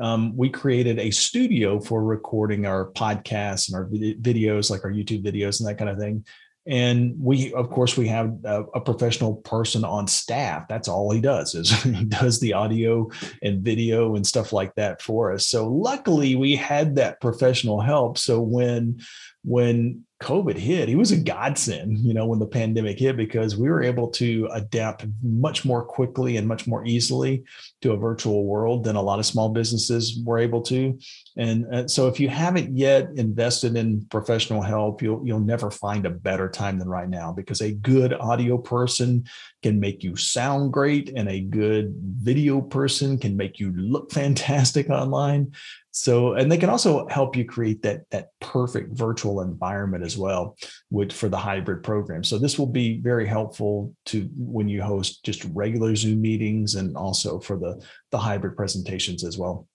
um, 0.00 0.36
we 0.36 0.48
created 0.48 0.98
a 0.98 1.10
studio 1.10 1.80
for 1.80 2.02
recording 2.02 2.66
our 2.66 2.90
podcasts 2.92 3.68
and 3.68 3.76
our 3.76 3.86
videos, 3.88 4.70
like 4.70 4.84
our 4.84 4.92
YouTube 4.92 5.24
videos 5.24 5.60
and 5.60 5.68
that 5.68 5.78
kind 5.78 5.90
of 5.90 5.98
thing. 5.98 6.24
And 6.66 7.14
we 7.18 7.54
of 7.54 7.70
course 7.70 7.96
we 7.96 8.08
have 8.08 8.36
a, 8.44 8.64
a, 8.74 8.80
professional 8.80 9.36
person 9.36 9.84
on 9.84 10.06
staff. 10.06 10.68
That's 10.68 10.86
all 10.86 11.10
he 11.10 11.20
does 11.20 11.54
is 11.54 11.70
he 11.82 12.04
does 12.04 12.40
the 12.40 12.52
audio 12.52 13.08
and 13.42 13.64
video 13.64 14.16
and 14.16 14.26
stuff 14.26 14.52
like 14.52 14.74
that 14.74 15.00
for 15.00 15.32
us. 15.32 15.46
So 15.46 15.66
luckily 15.66 16.36
we 16.36 16.56
had 16.56 16.96
that 16.96 17.22
professional 17.22 17.80
help. 17.80 18.18
So 18.18 18.42
when 18.42 19.00
when 19.44 20.04
COVID 20.20 20.56
hit, 20.56 20.88
he 20.88 20.96
was 20.96 21.12
a 21.12 21.16
godsend, 21.16 21.98
you 21.98 22.12
know, 22.12 22.26
when 22.26 22.40
the 22.40 22.46
pandemic 22.46 22.98
hit, 22.98 23.16
because 23.16 23.56
we 23.56 23.68
were 23.68 23.84
able 23.84 24.08
to 24.08 24.48
adapt 24.52 25.06
much 25.22 25.64
more 25.64 25.84
quickly 25.84 26.36
and 26.36 26.48
much 26.48 26.66
more 26.66 26.84
easily 26.84 27.44
to 27.82 27.92
a 27.92 27.96
virtual 27.96 28.44
world 28.44 28.82
than 28.82 28.96
a 28.96 29.02
lot 29.02 29.20
of 29.20 29.26
small 29.26 29.48
businesses 29.48 30.18
were 30.24 30.40
able 30.40 30.60
to. 30.62 30.98
And 31.36 31.72
uh, 31.72 31.86
so 31.86 32.08
if 32.08 32.18
you 32.18 32.28
haven't 32.28 32.76
yet 32.76 33.10
invested 33.14 33.76
in 33.76 34.06
professional 34.06 34.60
help, 34.60 35.02
you'll 35.02 35.24
you'll 35.24 35.38
never 35.38 35.70
find 35.70 36.04
a 36.04 36.10
better 36.10 36.48
time 36.48 36.80
than 36.80 36.88
right 36.88 37.08
now 37.08 37.32
because 37.32 37.60
a 37.60 37.72
good 37.72 38.12
audio 38.12 38.58
person 38.58 39.24
can 39.62 39.78
make 39.78 40.02
you 40.02 40.16
sound 40.16 40.72
great 40.72 41.12
and 41.14 41.28
a 41.28 41.40
good 41.40 41.94
video 41.96 42.60
person 42.60 43.18
can 43.18 43.36
make 43.36 43.60
you 43.60 43.72
look 43.76 44.10
fantastic 44.18 44.90
online 44.90 45.52
so 46.00 46.34
and 46.34 46.50
they 46.50 46.56
can 46.56 46.70
also 46.70 47.08
help 47.08 47.34
you 47.34 47.44
create 47.44 47.82
that 47.82 48.08
that 48.10 48.28
perfect 48.40 48.96
virtual 48.96 49.40
environment 49.40 50.04
as 50.04 50.16
well 50.16 50.56
with 50.90 51.10
for 51.12 51.28
the 51.28 51.36
hybrid 51.36 51.82
program. 51.82 52.22
So 52.22 52.38
this 52.38 52.56
will 52.56 52.68
be 52.68 53.00
very 53.00 53.26
helpful 53.26 53.92
to 54.06 54.30
when 54.36 54.68
you 54.68 54.80
host 54.80 55.24
just 55.24 55.44
regular 55.52 55.96
zoom 55.96 56.20
meetings 56.20 56.76
and 56.76 56.96
also 56.96 57.40
for 57.40 57.58
the 57.58 57.84
the 58.12 58.18
hybrid 58.18 58.56
presentations 58.56 59.24
as 59.24 59.38
well 59.38 59.66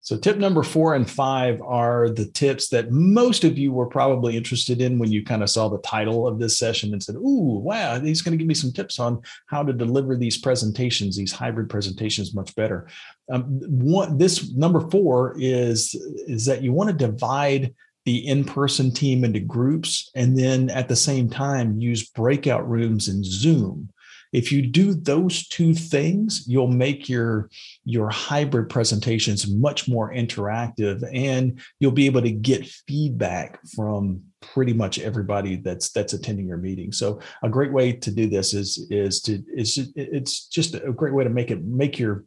so, 0.00 0.16
tip 0.16 0.38
number 0.38 0.62
four 0.62 0.94
and 0.94 1.10
five 1.10 1.60
are 1.60 2.08
the 2.08 2.26
tips 2.26 2.68
that 2.68 2.92
most 2.92 3.42
of 3.44 3.58
you 3.58 3.72
were 3.72 3.86
probably 3.86 4.36
interested 4.36 4.80
in 4.80 4.98
when 4.98 5.10
you 5.10 5.24
kind 5.24 5.42
of 5.42 5.50
saw 5.50 5.68
the 5.68 5.78
title 5.78 6.26
of 6.26 6.38
this 6.38 6.56
session 6.56 6.92
and 6.92 7.02
said, 7.02 7.16
Ooh, 7.16 7.60
wow, 7.62 7.98
he's 8.00 8.22
going 8.22 8.32
to 8.32 8.38
give 8.38 8.46
me 8.46 8.54
some 8.54 8.72
tips 8.72 9.00
on 9.00 9.20
how 9.46 9.62
to 9.62 9.72
deliver 9.72 10.16
these 10.16 10.38
presentations, 10.38 11.16
these 11.16 11.32
hybrid 11.32 11.68
presentations 11.68 12.34
much 12.34 12.54
better. 12.54 12.88
Um, 13.30 13.42
one, 13.68 14.18
this 14.18 14.52
number 14.54 14.88
four 14.88 15.34
is, 15.38 15.94
is 16.26 16.46
that 16.46 16.62
you 16.62 16.72
want 16.72 16.90
to 16.90 17.06
divide 17.06 17.74
the 18.04 18.26
in-person 18.26 18.94
team 18.94 19.24
into 19.24 19.40
groups 19.40 20.10
and 20.14 20.38
then 20.38 20.70
at 20.70 20.88
the 20.88 20.96
same 20.96 21.28
time 21.28 21.78
use 21.78 22.08
breakout 22.08 22.66
rooms 22.66 23.08
in 23.08 23.22
zoom 23.22 23.90
if 24.32 24.52
you 24.52 24.66
do 24.66 24.94
those 24.94 25.48
two 25.48 25.74
things 25.74 26.44
you'll 26.46 26.68
make 26.68 27.08
your 27.08 27.48
your 27.84 28.08
hybrid 28.10 28.68
presentations 28.68 29.50
much 29.50 29.88
more 29.88 30.12
interactive 30.12 31.02
and 31.14 31.60
you'll 31.80 31.90
be 31.90 32.06
able 32.06 32.22
to 32.22 32.30
get 32.30 32.66
feedback 32.86 33.58
from 33.74 34.22
pretty 34.40 34.72
much 34.72 34.98
everybody 34.98 35.56
that's 35.56 35.90
that's 35.90 36.12
attending 36.12 36.46
your 36.46 36.58
meeting. 36.58 36.92
So 36.92 37.20
a 37.42 37.48
great 37.48 37.72
way 37.72 37.92
to 37.92 38.10
do 38.10 38.28
this 38.28 38.54
is 38.54 38.86
is 38.90 39.20
to 39.22 39.42
is 39.54 39.78
it's 39.94 40.46
just 40.46 40.74
a 40.74 40.92
great 40.92 41.14
way 41.14 41.24
to 41.24 41.30
make 41.30 41.50
it 41.50 41.62
make 41.64 41.98
your 41.98 42.24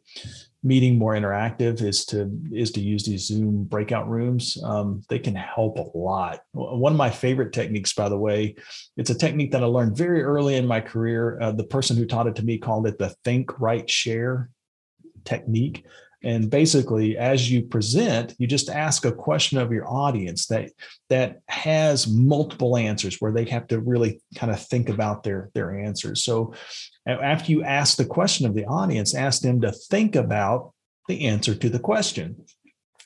meeting 0.64 0.96
more 0.96 1.14
interactive 1.14 1.82
is 1.82 2.04
to 2.06 2.30
is 2.52 2.70
to 2.72 2.80
use 2.80 3.04
these 3.04 3.26
zoom 3.26 3.64
breakout 3.64 4.08
rooms. 4.08 4.56
Um, 4.62 5.02
they 5.08 5.18
can 5.18 5.34
help 5.34 5.78
a 5.78 5.96
lot. 5.96 6.40
One 6.52 6.92
of 6.92 6.98
my 6.98 7.10
favorite 7.10 7.52
techniques 7.52 7.92
by 7.92 8.08
the 8.08 8.18
way 8.18 8.54
it's 8.96 9.10
a 9.10 9.18
technique 9.18 9.52
that 9.52 9.62
i 9.62 9.66
learned 9.66 9.96
very 9.96 10.22
early 10.22 10.56
in 10.56 10.66
my 10.66 10.80
career. 10.80 11.40
Uh, 11.40 11.52
the 11.52 11.64
person 11.64 11.96
who 11.96 12.06
taught 12.06 12.26
it 12.26 12.36
to 12.36 12.44
me 12.44 12.58
called 12.58 12.86
it 12.86 12.98
the 12.98 13.14
think 13.24 13.60
write 13.60 13.90
share 13.90 14.50
technique 15.24 15.84
and 16.24 16.50
basically 16.50 17.16
as 17.16 17.50
you 17.50 17.62
present 17.62 18.34
you 18.38 18.46
just 18.46 18.68
ask 18.68 19.04
a 19.04 19.12
question 19.12 19.58
of 19.58 19.72
your 19.72 19.88
audience 19.88 20.46
that 20.46 20.70
that 21.08 21.40
has 21.48 22.06
multiple 22.06 22.76
answers 22.76 23.20
where 23.20 23.32
they 23.32 23.44
have 23.44 23.66
to 23.68 23.80
really 23.80 24.20
kind 24.36 24.52
of 24.52 24.60
think 24.60 24.88
about 24.88 25.22
their 25.22 25.50
their 25.54 25.78
answers. 25.78 26.24
So 26.24 26.54
after 27.06 27.50
you 27.50 27.62
ask 27.62 27.96
the 27.96 28.04
question 28.04 28.46
of 28.46 28.54
the 28.54 28.66
audience 28.66 29.14
ask 29.14 29.42
them 29.42 29.60
to 29.60 29.72
think 29.72 30.16
about 30.16 30.72
the 31.08 31.26
answer 31.26 31.54
to 31.54 31.68
the 31.68 31.78
question. 31.78 32.44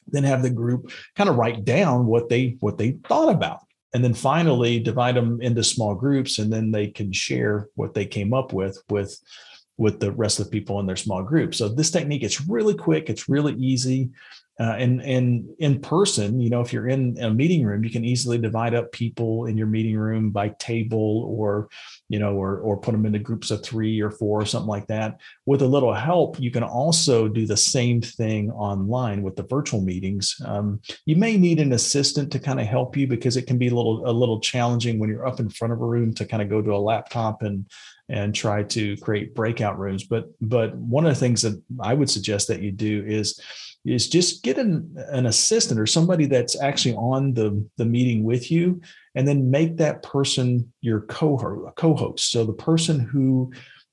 Then 0.08 0.24
have 0.24 0.42
the 0.42 0.50
group 0.50 0.92
kind 1.16 1.28
of 1.28 1.36
write 1.36 1.64
down 1.64 2.06
what 2.06 2.28
they 2.28 2.56
what 2.60 2.78
they 2.78 2.92
thought 3.08 3.34
about. 3.34 3.60
And 3.92 4.04
then 4.04 4.14
finally 4.14 4.78
divide 4.78 5.16
them 5.16 5.40
into 5.40 5.64
small 5.64 5.94
groups 5.94 6.38
and 6.38 6.52
then 6.52 6.70
they 6.70 6.88
can 6.88 7.12
share 7.12 7.68
what 7.76 7.94
they 7.94 8.04
came 8.04 8.34
up 8.34 8.52
with 8.52 8.82
with 8.90 9.18
with 9.78 10.00
the 10.00 10.12
rest 10.12 10.40
of 10.40 10.46
the 10.46 10.50
people 10.50 10.80
in 10.80 10.86
their 10.86 10.96
small 10.96 11.22
group. 11.22 11.54
So 11.54 11.68
this 11.68 11.90
technique, 11.90 12.22
it's 12.22 12.48
really 12.48 12.74
quick, 12.74 13.10
it's 13.10 13.28
really 13.28 13.54
easy. 13.54 14.10
Uh, 14.58 14.74
and 14.78 15.02
and 15.02 15.50
in 15.58 15.78
person, 15.80 16.40
you 16.40 16.48
know, 16.48 16.62
if 16.62 16.72
you're 16.72 16.88
in 16.88 17.18
a 17.20 17.30
meeting 17.30 17.64
room, 17.64 17.84
you 17.84 17.90
can 17.90 18.06
easily 18.06 18.38
divide 18.38 18.74
up 18.74 18.90
people 18.90 19.44
in 19.44 19.56
your 19.56 19.66
meeting 19.66 19.96
room 19.96 20.30
by 20.30 20.48
table, 20.58 21.26
or 21.28 21.68
you 22.08 22.18
know, 22.18 22.34
or 22.34 22.60
or 22.60 22.78
put 22.78 22.92
them 22.92 23.04
into 23.04 23.18
groups 23.18 23.50
of 23.50 23.62
three 23.62 24.00
or 24.00 24.10
four 24.10 24.40
or 24.40 24.46
something 24.46 24.68
like 24.68 24.86
that. 24.86 25.20
With 25.44 25.60
a 25.60 25.66
little 25.66 25.92
help, 25.92 26.40
you 26.40 26.50
can 26.50 26.62
also 26.62 27.28
do 27.28 27.46
the 27.46 27.56
same 27.56 28.00
thing 28.00 28.50
online 28.50 29.22
with 29.22 29.36
the 29.36 29.42
virtual 29.42 29.82
meetings. 29.82 30.34
Um, 30.44 30.80
you 31.04 31.16
may 31.16 31.36
need 31.36 31.60
an 31.60 31.74
assistant 31.74 32.32
to 32.32 32.38
kind 32.38 32.58
of 32.58 32.66
help 32.66 32.96
you 32.96 33.06
because 33.06 33.36
it 33.36 33.46
can 33.46 33.58
be 33.58 33.68
a 33.68 33.74
little 33.74 34.08
a 34.08 34.12
little 34.12 34.40
challenging 34.40 34.98
when 34.98 35.10
you're 35.10 35.26
up 35.26 35.38
in 35.38 35.50
front 35.50 35.74
of 35.74 35.82
a 35.82 35.86
room 35.86 36.14
to 36.14 36.24
kind 36.24 36.42
of 36.42 36.48
go 36.48 36.62
to 36.62 36.74
a 36.74 36.78
laptop 36.78 37.42
and 37.42 37.66
and 38.08 38.34
try 38.34 38.62
to 38.62 38.96
create 38.98 39.34
breakout 39.34 39.78
rooms. 39.78 40.04
But 40.04 40.30
but 40.40 40.74
one 40.76 41.04
of 41.04 41.12
the 41.12 41.20
things 41.20 41.42
that 41.42 41.60
I 41.80 41.92
would 41.92 42.08
suggest 42.08 42.48
that 42.48 42.62
you 42.62 42.72
do 42.72 43.04
is 43.06 43.38
is 43.86 44.08
just 44.08 44.42
get 44.42 44.58
an, 44.58 44.94
an 45.10 45.26
assistant 45.26 45.78
or 45.78 45.86
somebody 45.86 46.26
that's 46.26 46.60
actually 46.60 46.94
on 46.96 47.32
the, 47.34 47.64
the 47.76 47.84
meeting 47.84 48.24
with 48.24 48.50
you 48.50 48.80
and 49.14 49.26
then 49.26 49.50
make 49.50 49.76
that 49.76 50.02
person 50.02 50.72
your 50.80 51.02
co-host 51.02 51.76
co-host. 51.76 52.30
So 52.30 52.44
the 52.44 52.52
person 52.52 52.98
who 52.98 53.52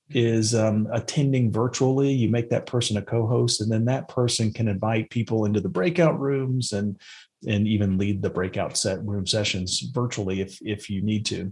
is 0.09 0.53
um, 0.53 0.87
attending 0.91 1.51
virtually 1.51 2.11
you 2.11 2.29
make 2.29 2.49
that 2.49 2.65
person 2.65 2.97
a 2.97 3.01
co-host 3.01 3.61
and 3.61 3.71
then 3.71 3.85
that 3.85 4.07
person 4.07 4.51
can 4.51 4.67
invite 4.67 5.09
people 5.09 5.45
into 5.45 5.59
the 5.59 5.69
breakout 5.69 6.19
rooms 6.19 6.73
and 6.73 6.99
and 7.47 7.67
even 7.67 7.97
lead 7.97 8.21
the 8.21 8.29
breakout 8.29 8.77
set 8.77 9.03
room 9.03 9.27
sessions 9.27 9.79
virtually 9.93 10.41
if 10.41 10.59
if 10.61 10.89
you 10.89 11.01
need 11.01 11.25
to. 11.25 11.51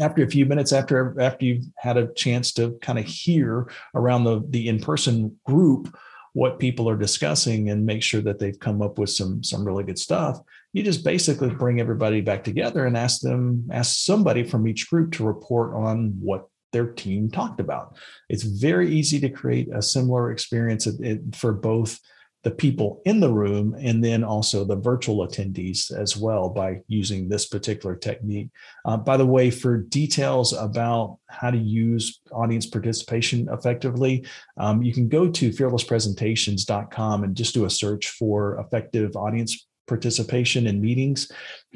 After 0.00 0.22
a 0.22 0.30
few 0.30 0.46
minutes 0.46 0.72
after 0.72 1.20
after 1.20 1.44
you've 1.44 1.64
had 1.76 1.96
a 1.96 2.12
chance 2.14 2.52
to 2.54 2.78
kind 2.80 2.98
of 2.98 3.04
hear 3.04 3.70
around 3.94 4.24
the 4.24 4.42
the 4.48 4.68
in-person 4.68 5.36
group 5.44 5.94
what 6.32 6.58
people 6.58 6.88
are 6.88 6.96
discussing 6.96 7.70
and 7.70 7.84
make 7.84 8.02
sure 8.02 8.20
that 8.20 8.38
they've 8.38 8.58
come 8.58 8.82
up 8.82 8.98
with 8.98 9.10
some 9.10 9.42
some 9.42 9.64
really 9.64 9.84
good 9.84 9.98
stuff 9.98 10.40
you 10.72 10.82
just 10.82 11.04
basically 11.04 11.50
bring 11.50 11.80
everybody 11.80 12.20
back 12.20 12.44
together 12.44 12.86
and 12.86 12.96
ask 12.96 13.20
them 13.20 13.68
ask 13.72 14.04
somebody 14.04 14.44
from 14.44 14.68
each 14.68 14.88
group 14.88 15.12
to 15.12 15.24
report 15.24 15.74
on 15.74 16.14
what 16.20 16.46
their 16.72 16.86
team 16.86 17.30
talked 17.30 17.60
about. 17.60 17.96
It's 18.28 18.42
very 18.42 18.94
easy 18.94 19.20
to 19.20 19.28
create 19.28 19.68
a 19.74 19.82
similar 19.82 20.30
experience 20.30 20.86
for 21.34 21.52
both 21.52 21.98
the 22.42 22.50
people 22.50 23.02
in 23.04 23.20
the 23.20 23.32
room 23.32 23.76
and 23.78 24.02
then 24.02 24.24
also 24.24 24.64
the 24.64 24.76
virtual 24.76 25.26
attendees 25.26 25.92
as 25.92 26.16
well 26.16 26.48
by 26.48 26.80
using 26.88 27.28
this 27.28 27.46
particular 27.46 27.94
technique. 27.94 28.48
Uh, 28.84 28.96
by 28.96 29.16
the 29.16 29.26
way, 29.26 29.50
for 29.50 29.76
details 29.76 30.52
about 30.54 31.18
how 31.28 31.50
to 31.50 31.58
use 31.58 32.20
audience 32.32 32.66
participation 32.66 33.48
effectively, 33.52 34.24
um, 34.56 34.82
you 34.82 34.92
can 34.92 35.08
go 35.08 35.28
to 35.28 35.50
fearlesspresentations.com 35.50 37.24
and 37.24 37.36
just 37.36 37.54
do 37.54 37.66
a 37.66 37.70
search 37.70 38.08
for 38.08 38.58
effective 38.60 39.16
audience 39.16 39.66
participation 39.90 40.68
in 40.68 40.80
meetings. 40.80 41.30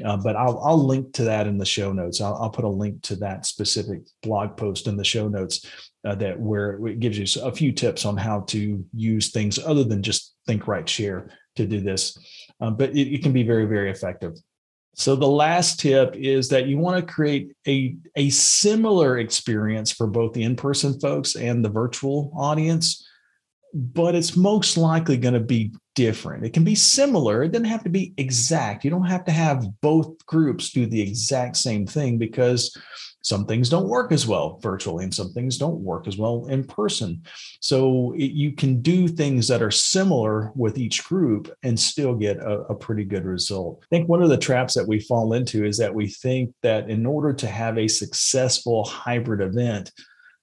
Uh, 0.05 0.17
but 0.17 0.37
I'll, 0.37 0.59
I'll 0.61 0.83
link 0.83 1.13
to 1.15 1.25
that 1.25 1.47
in 1.47 1.59
the 1.59 1.67
show 1.67 1.93
notes. 1.93 2.21
I'll, 2.21 2.37
I'll, 2.37 2.51
put 2.51 2.65
a 2.65 2.69
link 2.69 3.03
to 3.03 3.17
that 3.17 3.45
specific 3.45 4.03
blog 4.23 4.57
post 4.57 4.87
in 4.87 4.97
the 4.97 5.05
show 5.05 5.29
notes 5.29 5.67
uh, 6.07 6.15
that 6.15 6.39
where 6.39 6.79
it 6.87 7.01
gives 7.01 7.19
you 7.19 7.43
a 7.43 7.53
few 7.53 7.73
tips 7.73 8.05
on 8.05 8.17
how 8.17 8.43
to 8.43 8.85
use 8.95 9.33
things 9.33 9.59
other 9.59 9.83
than 9.83 10.03
just 10.03 10.35
think, 10.47 10.69
write, 10.69 10.89
share 10.89 11.29
to 11.57 11.67
do 11.67 11.81
this. 11.81 12.17
Um, 12.61 12.77
but 12.77 12.91
it, 12.91 13.15
it 13.15 13.23
can 13.23 13.33
be 13.33 13.43
very, 13.43 13.67
very 13.67 13.91
effective. 13.91 14.35
So 14.95 15.17
the 15.17 15.27
last 15.27 15.81
tip 15.81 16.15
is 16.15 16.49
that 16.51 16.69
you 16.69 16.79
want 16.79 17.05
to 17.05 17.13
create 17.13 17.53
a, 17.67 17.97
a 18.15 18.31
similar 18.31 19.19
experience 19.19 19.91
for 19.91 20.07
both 20.07 20.33
the 20.35 20.45
in-person 20.45 21.01
folks 21.01 21.35
and 21.35 21.65
the 21.65 21.69
virtual 21.69 22.33
audience, 22.37 23.05
but 23.75 24.15
it's 24.15 24.37
most 24.37 24.77
likely 24.77 25.17
going 25.17 25.35
to 25.35 25.41
be 25.41 25.73
different. 25.95 26.45
It 26.45 26.53
can 26.53 26.65
be 26.65 26.75
similar. 26.75 27.43
It 27.43 27.53
doesn't 27.53 27.67
have 27.67 27.85
to 27.85 27.91
be 27.91 28.15
exact. 28.17 28.85
You 28.85 28.91
don't 28.91 29.07
have 29.07 29.25
to 29.25 29.33
have 29.33 29.67
both 29.81 30.25
groups 30.27 30.71
do 30.71 30.87
the 30.87 31.01
exact 31.01 31.57
same 31.57 31.87
thing 31.87 32.19
because 32.19 32.77
some 33.25 33.47
things 33.47 33.71
don't 33.71 33.89
work 33.89 34.13
as 34.13 34.27
well 34.27 34.59
virtually 34.63 35.03
and 35.03 35.15
some 35.15 35.33
things 35.33 35.57
don't 35.57 35.81
work 35.81 36.07
as 36.07 36.19
well 36.19 36.47
in 36.47 36.63
person 36.63 37.23
so 37.59 38.13
it, 38.17 38.33
you 38.33 38.53
can 38.53 38.83
do 38.83 39.09
things 39.09 39.49
that 39.49 39.63
are 39.63 39.71
similar 39.71 40.53
with 40.55 40.77
each 40.77 41.03
group 41.05 41.51
and 41.63 41.81
still 41.81 42.15
get 42.15 42.37
a, 42.37 42.61
a, 42.69 42.75
pretty 42.75 43.03
good 43.03 43.25
result 43.25 43.81
i 43.83 43.87
think 43.89 44.09
one 44.09 44.23
of 44.23 44.29
the 44.29 44.37
traps 44.37 44.75
that 44.75 44.87
we 44.87 45.01
fall 45.01 45.33
into 45.33 45.65
is 45.65 45.79
that 45.79 45.95
we 45.95 46.07
think 46.07 46.55
that 46.63 46.91
in 46.91 47.07
order 47.07 47.33
to 47.33 47.47
have 47.47 47.79
a 47.79 47.89
successful 47.89 48.85
hybrid 48.85 49.41
event 49.41 49.91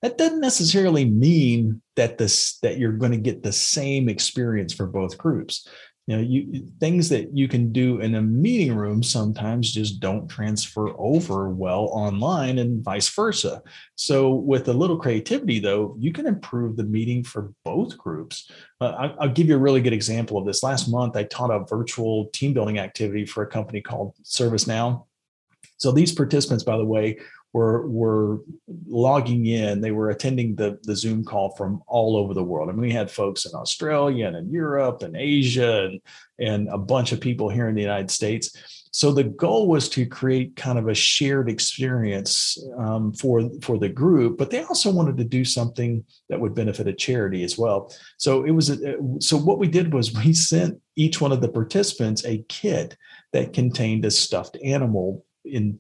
that 0.02 0.18
doesn't 0.18 0.42
necessarily 0.42 1.06
mean 1.06 1.82
that 1.96 2.18
this 2.18 2.58
that 2.60 2.78
you're 2.78 2.92
going 2.92 3.12
to 3.12 3.18
get 3.18 3.44
the 3.44 3.52
same 3.52 4.10
experience 4.10 4.74
for 4.74 4.88
both 4.88 5.18
groups. 5.18 5.68
You 6.08 6.18
know 6.18 6.24
you 6.24 6.68
things 6.80 7.10
that 7.10 7.38
you 7.38 7.48
can 7.48 7.72
do 7.72 8.00
in 8.00 8.16
a 8.16 8.22
meeting 8.22 8.76
room 8.76 9.04
sometimes 9.04 9.72
just 9.72 10.00
don't 10.00 10.28
transfer 10.28 10.90
over 10.98 11.50
well 11.50 11.90
online 11.92 12.58
and 12.58 12.84
vice 12.84 13.08
versa. 13.08 13.62
So 13.96 14.34
with 14.34 14.68
a 14.68 14.74
little 14.74 14.98
creativity 14.98 15.60
though 15.60 15.96
you 16.00 16.12
can 16.12 16.26
improve 16.26 16.76
the 16.76 16.84
meeting 16.84 17.24
for 17.24 17.54
both 17.64 17.98
groups. 17.98 18.50
Uh, 18.82 19.14
I, 19.20 19.26
will 19.28 19.34
give 19.34 19.48
you 19.48 19.56
a 19.56 19.60
really 19.60 19.82
good 19.82 19.94
example 19.94 20.40
of 20.40 20.46
this. 20.46 20.64
Last 20.64 20.90
month 20.90 21.16
i 21.16 21.24
taught 21.24 21.52
a 21.52 21.64
virtual 21.70 22.30
team 22.34 22.54
building 22.54 22.80
activity 22.80 23.26
for 23.26 23.44
a 23.44 23.48
company 23.48 23.80
called 23.80 24.16
servicenow. 24.24 25.06
So 25.78 25.92
these 25.92 26.12
participants 26.12 26.64
by 26.64 26.78
the 26.78 26.86
way 26.86 27.20
were 27.54 27.88
were 27.88 28.40
logging 28.88 29.46
in. 29.46 29.82
They 29.82 29.92
were 29.92 30.10
attending 30.10 30.56
the 30.56 30.80
the 30.84 30.96
Zoom 30.96 31.24
call 31.24 31.56
from 31.56 31.82
all 31.88 32.18
over 32.18 32.34
the 32.34 32.44
world. 32.44 32.70
I 32.70 32.74
mean, 32.74 32.82
we 32.82 32.92
had 32.92 33.12
folks 33.12 33.46
in 33.46 33.54
Australia 33.54 34.28
and 34.28 34.36
in 34.36 34.52
Europe 34.52 35.04
and 35.04 35.16
Asia 35.16 35.86
and 35.86 36.02
and 36.40 36.70
a 36.70 36.78
bunch 36.78 37.12
of 37.12 37.20
people 37.20 37.50
here 37.50 37.68
in 37.68 37.76
the 37.76 37.82
United 37.82 38.10
States. 38.10 38.56
So 38.94 39.14
the 39.14 39.24
goal 39.24 39.70
was 39.70 39.88
to 39.90 40.06
create 40.06 40.58
kind 40.58 40.78
of 40.78 40.90
a 40.90 40.94
shared 40.94 41.50
experience 41.50 42.58
um, 42.78 43.14
for 43.14 43.50
for 43.62 43.78
the 43.78 43.90
group, 43.90 44.38
but 44.38 44.50
they 44.50 44.64
also 44.64 44.92
wanted 44.92 45.18
to 45.18 45.24
do 45.24 45.46
something 45.46 46.04
that 46.30 46.40
would 46.40 46.54
benefit 46.54 46.88
a 46.88 46.94
charity 46.94 47.44
as 47.44 47.58
well. 47.58 47.94
So 48.18 48.44
it 48.44 48.52
was 48.52 48.70
a, 48.70 48.98
so 49.20 49.38
what 49.38 49.60
we 49.60 49.68
did 49.68 49.94
was 49.94 50.14
we 50.14 50.34
sent 50.34 50.80
each 50.98 51.22
one 51.22 51.32
of 51.32 51.42
the 51.42 51.50
participants 51.50 52.26
a 52.26 52.44
kit 52.50 52.98
that 53.32 53.54
contained 53.54 54.04
a 54.06 54.12
stuffed 54.12 54.58
animal 54.64 55.26
in 55.46 55.80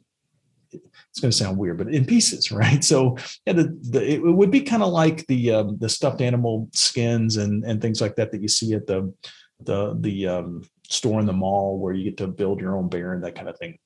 it's 0.73 1.19
going 1.19 1.31
to 1.31 1.37
sound 1.37 1.57
weird, 1.57 1.77
but 1.77 1.93
in 1.93 2.05
pieces, 2.05 2.51
right? 2.51 2.83
So 2.83 3.17
yeah, 3.45 3.53
the, 3.53 3.77
the, 3.89 4.13
it 4.13 4.19
would 4.21 4.51
be 4.51 4.61
kind 4.61 4.83
of 4.83 4.89
like 4.89 5.25
the 5.27 5.51
um, 5.51 5.77
the 5.79 5.89
stuffed 5.89 6.21
animal 6.21 6.69
skins 6.73 7.37
and 7.37 7.63
and 7.63 7.81
things 7.81 8.01
like 8.01 8.15
that 8.15 8.31
that 8.31 8.41
you 8.41 8.47
see 8.47 8.73
at 8.73 8.87
the 8.87 9.13
the 9.63 9.95
the 9.99 10.27
um, 10.27 10.63
store 10.89 11.19
in 11.19 11.25
the 11.25 11.33
mall 11.33 11.79
where 11.79 11.93
you 11.93 12.03
get 12.03 12.17
to 12.17 12.27
build 12.27 12.59
your 12.59 12.77
own 12.77 12.89
bear 12.89 13.13
and 13.13 13.23
that 13.23 13.35
kind 13.35 13.49
of 13.49 13.57
thing. 13.57 13.77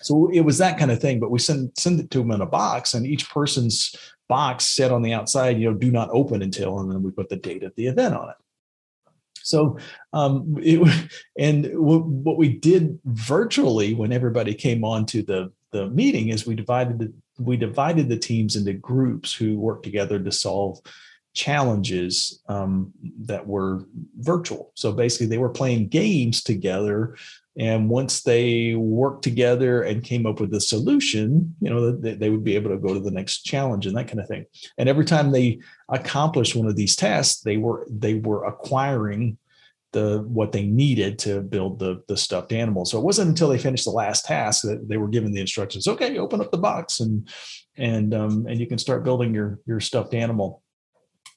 So 0.00 0.30
it 0.32 0.40
was 0.40 0.58
that 0.58 0.78
kind 0.78 0.90
of 0.90 1.00
thing, 1.00 1.20
but 1.20 1.30
we 1.30 1.38
send 1.38 1.70
send 1.76 2.00
it 2.00 2.10
to 2.10 2.18
them 2.18 2.32
in 2.32 2.40
a 2.40 2.46
box, 2.46 2.94
and 2.94 3.06
each 3.06 3.30
person's 3.30 3.94
box 4.28 4.64
said 4.64 4.90
on 4.90 5.02
the 5.02 5.12
outside, 5.12 5.58
you 5.58 5.70
know, 5.70 5.76
do 5.76 5.90
not 5.90 6.08
open 6.10 6.42
until, 6.42 6.80
and 6.80 6.90
then 6.90 7.02
we 7.02 7.10
put 7.10 7.28
the 7.28 7.36
date 7.36 7.62
of 7.62 7.72
the 7.76 7.86
event 7.86 8.14
on 8.14 8.30
it. 8.30 8.36
So, 9.42 9.78
um, 10.12 10.56
it, 10.60 11.10
and 11.38 11.64
w- 11.64 12.02
what 12.02 12.36
we 12.36 12.48
did 12.58 12.98
virtually 13.04 13.94
when 13.94 14.12
everybody 14.12 14.54
came 14.54 14.84
on 14.84 15.06
to 15.06 15.22
the 15.22 15.52
the 15.72 15.88
meeting 15.88 16.28
is 16.28 16.46
we 16.46 16.54
divided 16.54 16.98
the 16.98 17.12
we 17.38 17.56
divided 17.56 18.08
the 18.08 18.18
teams 18.18 18.56
into 18.56 18.74
groups 18.74 19.32
who 19.34 19.58
worked 19.58 19.84
together 19.84 20.18
to 20.18 20.30
solve 20.30 20.78
challenges 21.34 22.42
um, 22.48 22.92
that 23.22 23.46
were 23.46 23.86
virtual. 24.18 24.72
So 24.74 24.92
basically, 24.92 25.26
they 25.26 25.38
were 25.38 25.48
playing 25.48 25.88
games 25.88 26.42
together, 26.42 27.16
and 27.58 27.90
once 27.90 28.22
they 28.22 28.74
worked 28.74 29.22
together 29.22 29.82
and 29.82 30.02
came 30.02 30.26
up 30.26 30.40
with 30.40 30.54
a 30.54 30.60
solution, 30.60 31.54
you 31.60 31.68
know, 31.68 31.92
they, 31.92 32.14
they 32.14 32.30
would 32.30 32.44
be 32.44 32.54
able 32.54 32.70
to 32.70 32.78
go 32.78 32.94
to 32.94 33.00
the 33.00 33.10
next 33.10 33.42
challenge 33.42 33.86
and 33.86 33.96
that 33.96 34.08
kind 34.08 34.20
of 34.20 34.28
thing. 34.28 34.46
And 34.78 34.88
every 34.88 35.04
time 35.04 35.30
they 35.30 35.60
accomplished 35.90 36.56
one 36.56 36.66
of 36.66 36.76
these 36.76 36.96
tasks, 36.96 37.42
they 37.42 37.58
were 37.58 37.86
they 37.90 38.14
were 38.14 38.44
acquiring 38.44 39.36
the 39.92 40.24
what 40.26 40.52
they 40.52 40.64
needed 40.64 41.18
to 41.20 41.42
build 41.42 41.78
the 41.78 42.02
the 42.08 42.16
stuffed 42.16 42.52
animal. 42.52 42.86
So 42.86 42.98
it 42.98 43.04
wasn't 43.04 43.28
until 43.28 43.50
they 43.50 43.58
finished 43.58 43.84
the 43.84 43.90
last 43.90 44.24
task 44.24 44.62
that 44.62 44.88
they 44.88 44.96
were 44.96 45.08
given 45.08 45.32
the 45.32 45.40
instructions. 45.40 45.86
Okay, 45.86 46.16
open 46.18 46.40
up 46.40 46.50
the 46.50 46.58
box 46.58 47.00
and 47.00 47.28
and 47.76 48.14
um, 48.14 48.46
and 48.48 48.58
you 48.58 48.66
can 48.66 48.78
start 48.78 49.04
building 49.04 49.34
your 49.34 49.60
your 49.66 49.80
stuffed 49.80 50.14
animal. 50.14 50.61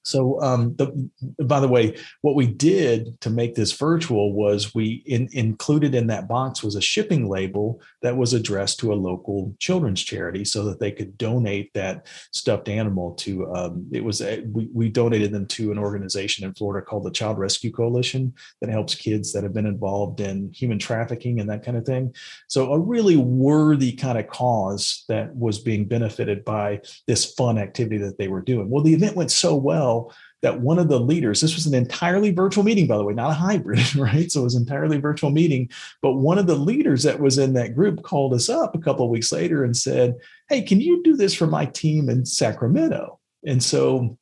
So, 0.06 0.40
um, 0.42 0.76
the, 0.76 1.10
by 1.44 1.60
the 1.60 1.68
way, 1.68 1.98
what 2.22 2.36
we 2.36 2.46
did 2.46 3.20
to 3.22 3.30
make 3.32 3.56
this 3.56 3.72
virtual 3.72 4.34
was 4.34 4.76
we 4.76 5.04
in, 5.08 5.28
included 5.32 5.96
in 5.96 6.08
that 6.08 6.28
box 6.28 6.64
was 6.64 6.76
a 6.76 6.82
shipping 6.82 7.28
label 7.28 7.82
that 8.04 8.16
was 8.16 8.34
addressed 8.34 8.80
to 8.80 8.94
a 8.94 8.96
local 8.96 9.56
children's 9.60 10.04
charity, 10.04 10.46
so 10.46 10.64
that 10.66 10.80
they 10.80 10.92
could 10.92 11.18
donate 11.18 11.74
that 11.74 12.06
stuffed 12.32 12.70
animal 12.70 13.16
to. 13.16 13.52
Um, 13.54 13.88
it 13.92 14.04
was 14.04 14.22
a, 14.22 14.42
we, 14.42 14.70
we 14.72 14.90
donated 14.90 15.32
them 15.32 15.48
to 15.48 15.72
an 15.72 15.80
organization 15.80 16.46
in 16.46 16.54
Florida 16.54 16.86
called 16.86 17.04
the 17.04 17.12
Child 17.12 17.40
Rescue 17.40 17.72
Coalition 17.72 18.32
that 18.62 18.70
helps 18.70 18.94
kids 18.94 19.34
that 19.34 19.44
have 19.44 19.54
been 19.54 19.66
involved 19.66 20.20
in 20.20 20.54
human 20.54 20.78
trafficking 20.78 21.40
and 21.40 21.50
that 21.50 21.66
kind 21.66 21.78
of 21.78 21.86
thing. 21.86 22.14
So, 22.48 22.74
a 22.74 22.80
really 22.80 23.18
worthy 23.18 23.94
kind 23.94 24.20
of 24.20 24.28
cause 24.28 25.04
that 25.10 25.36
was 25.36 25.58
being 25.58 25.86
benefited 25.86 26.46
by 26.46 26.82
this 27.08 27.34
fun 27.34 27.58
activity 27.58 27.98
that 27.98 28.20
they 28.20 28.28
were 28.28 28.42
doing. 28.42 28.70
Well, 28.70 28.84
the 28.84 28.94
event 28.94 29.16
went 29.16 29.32
so 29.32 29.56
well 29.56 29.95
that 30.42 30.62
one 30.62 30.78
of 30.78 30.90
the 30.90 31.00
leaders, 31.00 31.42
this 31.42 31.56
was 31.56 31.66
an 31.66 31.74
entirely 31.74 32.32
virtual 32.32 32.64
meeting, 32.64 32.88
by 32.88 32.98
the 32.98 33.04
way, 33.04 33.14
not 33.14 33.32
a 33.32 33.34
hybrid, 33.34 33.96
right? 33.96 34.32
So 34.32 34.42
it 34.42 34.44
was 34.44 34.56
entirely 34.56 35.00
virtual 35.00 35.32
meeting. 35.32 35.70
But 36.02 36.14
one 36.14 36.38
of 36.38 36.48
the 36.48 36.56
leaders 36.56 37.04
that 37.04 37.20
was 37.20 37.38
in 37.38 37.54
that 37.54 37.76
group 37.76 38.04
called 38.04 38.34
us 38.34 38.50
up 38.50 38.76
a 38.76 38.80
couple 38.80 39.06
of 39.06 39.12
weeks 39.12 39.32
later 39.32 39.64
and 39.64 39.76
said, 39.76 40.16
Hey, 40.50 40.62
can 40.62 40.82
you 40.82 41.02
do 41.04 41.16
this 41.16 41.34
for 41.34 41.48
my 41.48 41.66
team 41.66 42.10
in 42.10 42.26
Sacramento? 42.26 43.20
And 43.46 43.62
so 43.62 44.18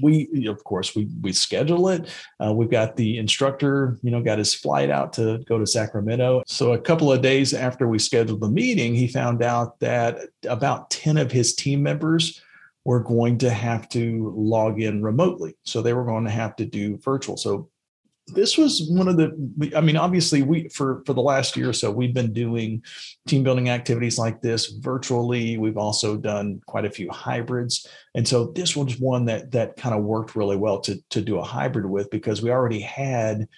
we 0.00 0.46
of 0.48 0.62
course 0.64 0.94
we 0.94 1.08
we 1.20 1.32
schedule 1.32 1.88
it 1.88 2.08
uh, 2.44 2.52
we've 2.52 2.70
got 2.70 2.96
the 2.96 3.18
instructor 3.18 3.98
you 4.02 4.10
know 4.10 4.22
got 4.22 4.38
his 4.38 4.54
flight 4.54 4.90
out 4.90 5.12
to 5.12 5.38
go 5.46 5.58
to 5.58 5.66
sacramento 5.66 6.42
so 6.46 6.72
a 6.72 6.78
couple 6.78 7.12
of 7.12 7.20
days 7.20 7.52
after 7.52 7.86
we 7.86 7.98
scheduled 7.98 8.40
the 8.40 8.48
meeting 8.48 8.94
he 8.94 9.06
found 9.06 9.42
out 9.42 9.78
that 9.80 10.28
about 10.48 10.88
10 10.90 11.16
of 11.16 11.30
his 11.30 11.54
team 11.54 11.82
members 11.82 12.40
were 12.84 13.00
going 13.00 13.38
to 13.38 13.50
have 13.50 13.88
to 13.90 14.32
log 14.36 14.80
in 14.80 15.02
remotely. 15.02 15.56
So 15.64 15.82
they 15.82 15.92
were 15.92 16.04
going 16.04 16.24
to 16.24 16.30
have 16.30 16.56
to 16.56 16.64
do 16.64 16.96
virtual. 16.98 17.36
So 17.36 17.70
this 18.28 18.56
was 18.56 18.88
one 18.88 19.08
of 19.08 19.16
the 19.16 19.72
i 19.76 19.80
mean 19.80 19.96
obviously 19.96 20.42
we 20.42 20.68
for 20.68 21.02
for 21.04 21.12
the 21.12 21.20
last 21.20 21.56
year 21.56 21.70
or 21.70 21.72
so 21.72 21.90
we've 21.90 22.14
been 22.14 22.32
doing 22.32 22.82
team 23.26 23.42
building 23.42 23.68
activities 23.68 24.18
like 24.18 24.40
this 24.40 24.70
virtually 24.78 25.58
we've 25.58 25.76
also 25.76 26.16
done 26.16 26.60
quite 26.66 26.84
a 26.84 26.90
few 26.90 27.10
hybrids 27.10 27.86
and 28.14 28.26
so 28.26 28.52
this 28.52 28.76
was 28.76 28.98
one 28.98 29.24
that 29.24 29.50
that 29.50 29.76
kind 29.76 29.94
of 29.94 30.04
worked 30.04 30.36
really 30.36 30.56
well 30.56 30.80
to 30.80 30.96
to 31.10 31.20
do 31.20 31.38
a 31.38 31.44
hybrid 31.44 31.84
with 31.84 32.08
because 32.10 32.42
we 32.42 32.50
already 32.50 32.80
had 32.80 33.48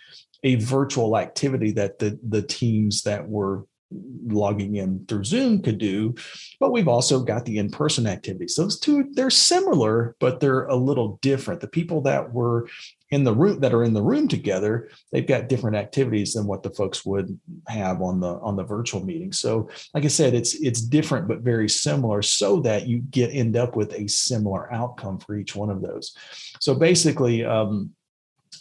a 0.45 0.55
virtual 0.57 1.19
activity 1.19 1.71
that 1.71 1.99
the 1.99 2.19
the 2.29 2.43
teams 2.43 3.03
that 3.03 3.29
were 3.29 3.67
logging 3.93 4.77
in 4.77 5.05
through 5.07 5.25
Zoom 5.25 5.63
could 5.63 5.79
do, 5.79 6.15
but 6.59 6.73
we've 6.73 6.89
also 6.89 7.21
got 7.21 7.45
the 7.45 7.59
in-person 7.59 8.07
activities. 8.07 8.57
Those 8.57 8.79
two, 8.81 9.09
they're 9.13 9.31
similar, 9.31 10.17
but 10.21 10.41
they're 10.41 10.67
a 10.67 10.77
little 10.77 11.19
different. 11.23 11.61
The 11.61 11.69
people 11.69 12.01
that 12.03 12.33
were 12.33 12.69
in 13.11 13.23
the 13.23 13.33
room 13.33 13.61
that 13.61 13.73
are 13.73 13.85
in 13.85 13.93
the 13.93 14.03
room 14.03 14.27
together, 14.27 14.89
they've 15.13 15.27
got 15.27 15.49
different 15.49 15.77
activities 15.77 16.33
than 16.33 16.47
what 16.47 16.63
the 16.63 16.71
folks 16.71 17.05
would 17.07 17.39
have 17.69 18.03
on 18.03 18.19
the 18.19 18.39
on 18.41 18.57
the 18.57 18.65
virtual 18.65 19.05
meeting. 19.05 19.33
So, 19.33 19.69
like 19.95 20.05
I 20.05 20.09
said, 20.09 20.35
it's 20.35 20.55
it's 20.55 20.81
different 20.81 21.29
but 21.29 21.41
very 21.41 21.69
similar, 21.69 22.23
so 22.23 22.61
that 22.61 22.89
you 22.89 22.99
get 23.11 23.33
end 23.33 23.57
up 23.57 23.77
with 23.77 23.93
a 23.93 24.09
similar 24.09 24.73
outcome 24.73 25.19
for 25.19 25.37
each 25.37 25.55
one 25.55 25.71
of 25.71 25.83
those. 25.83 26.17
So 26.61 26.75
basically, 26.75 27.45
um, 27.45 27.91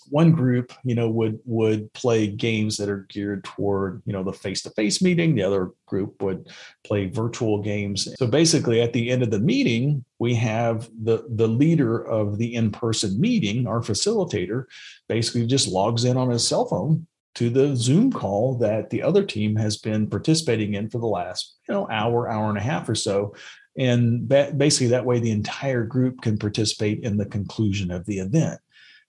one 0.09 0.31
group 0.31 0.73
you 0.83 0.95
know 0.95 1.09
would 1.09 1.39
would 1.45 1.91
play 1.93 2.27
games 2.27 2.77
that 2.77 2.89
are 2.89 3.05
geared 3.09 3.43
toward 3.43 4.01
you 4.05 4.13
know 4.13 4.23
the 4.23 4.33
face-to-face 4.33 5.01
meeting. 5.01 5.35
The 5.35 5.43
other 5.43 5.71
group 5.85 6.21
would 6.21 6.49
play 6.83 7.07
virtual 7.07 7.61
games. 7.61 8.07
So 8.17 8.27
basically 8.27 8.81
at 8.81 8.93
the 8.93 9.09
end 9.09 9.23
of 9.23 9.31
the 9.31 9.39
meeting 9.39 10.03
we 10.19 10.33
have 10.35 10.89
the 11.03 11.25
the 11.29 11.47
leader 11.47 12.03
of 12.05 12.37
the 12.37 12.55
in-person 12.55 13.19
meeting 13.19 13.67
our 13.67 13.81
facilitator 13.81 14.65
basically 15.07 15.45
just 15.45 15.67
logs 15.67 16.05
in 16.05 16.17
on 16.17 16.29
his 16.29 16.47
cell 16.47 16.65
phone 16.65 17.07
to 17.35 17.49
the 17.49 17.75
zoom 17.75 18.11
call 18.11 18.57
that 18.59 18.89
the 18.89 19.01
other 19.01 19.23
team 19.23 19.55
has 19.55 19.77
been 19.77 20.07
participating 20.07 20.75
in 20.75 20.89
for 20.89 20.99
the 20.99 21.07
last 21.07 21.55
you 21.67 21.73
know 21.73 21.87
hour 21.89 22.29
hour 22.29 22.49
and 22.49 22.57
a 22.57 22.61
half 22.61 22.87
or 22.87 22.95
so. 22.95 23.35
And 23.75 24.27
basically 24.27 24.87
that 24.87 25.05
way 25.05 25.19
the 25.19 25.31
entire 25.31 25.83
group 25.83 26.21
can 26.21 26.37
participate 26.37 27.03
in 27.03 27.17
the 27.17 27.25
conclusion 27.25 27.89
of 27.89 28.05
the 28.05 28.19
event 28.19 28.59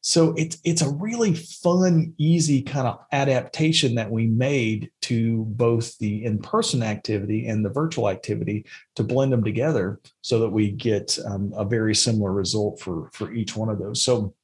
so 0.06 0.34
it's 0.36 0.58
it's 0.64 0.82
a 0.82 0.90
really 0.90 1.32
fun, 1.34 2.12
easy 2.18 2.60
kind 2.60 2.86
of 2.86 2.98
adaptation 3.12 3.94
that 3.94 4.10
we 4.10 4.26
made 4.26 4.90
to 5.00 5.46
both 5.48 5.96
the 5.96 6.26
in-person 6.26 6.82
activity 6.82 7.46
and 7.46 7.64
the 7.64 7.70
virtual 7.70 8.10
activity 8.10 8.66
to 8.96 9.02
blend 9.02 9.32
them 9.32 9.42
together 9.42 10.00
so 10.20 10.40
that 10.40 10.50
we 10.50 10.70
get 10.72 11.18
um, 11.24 11.54
a 11.56 11.64
very 11.64 11.94
similar 11.94 12.32
result 12.32 12.80
for 12.80 13.08
for 13.14 13.32
each 13.32 13.56
one 13.56 13.70
of 13.70 13.78
those. 13.78 14.02
So 14.02 14.34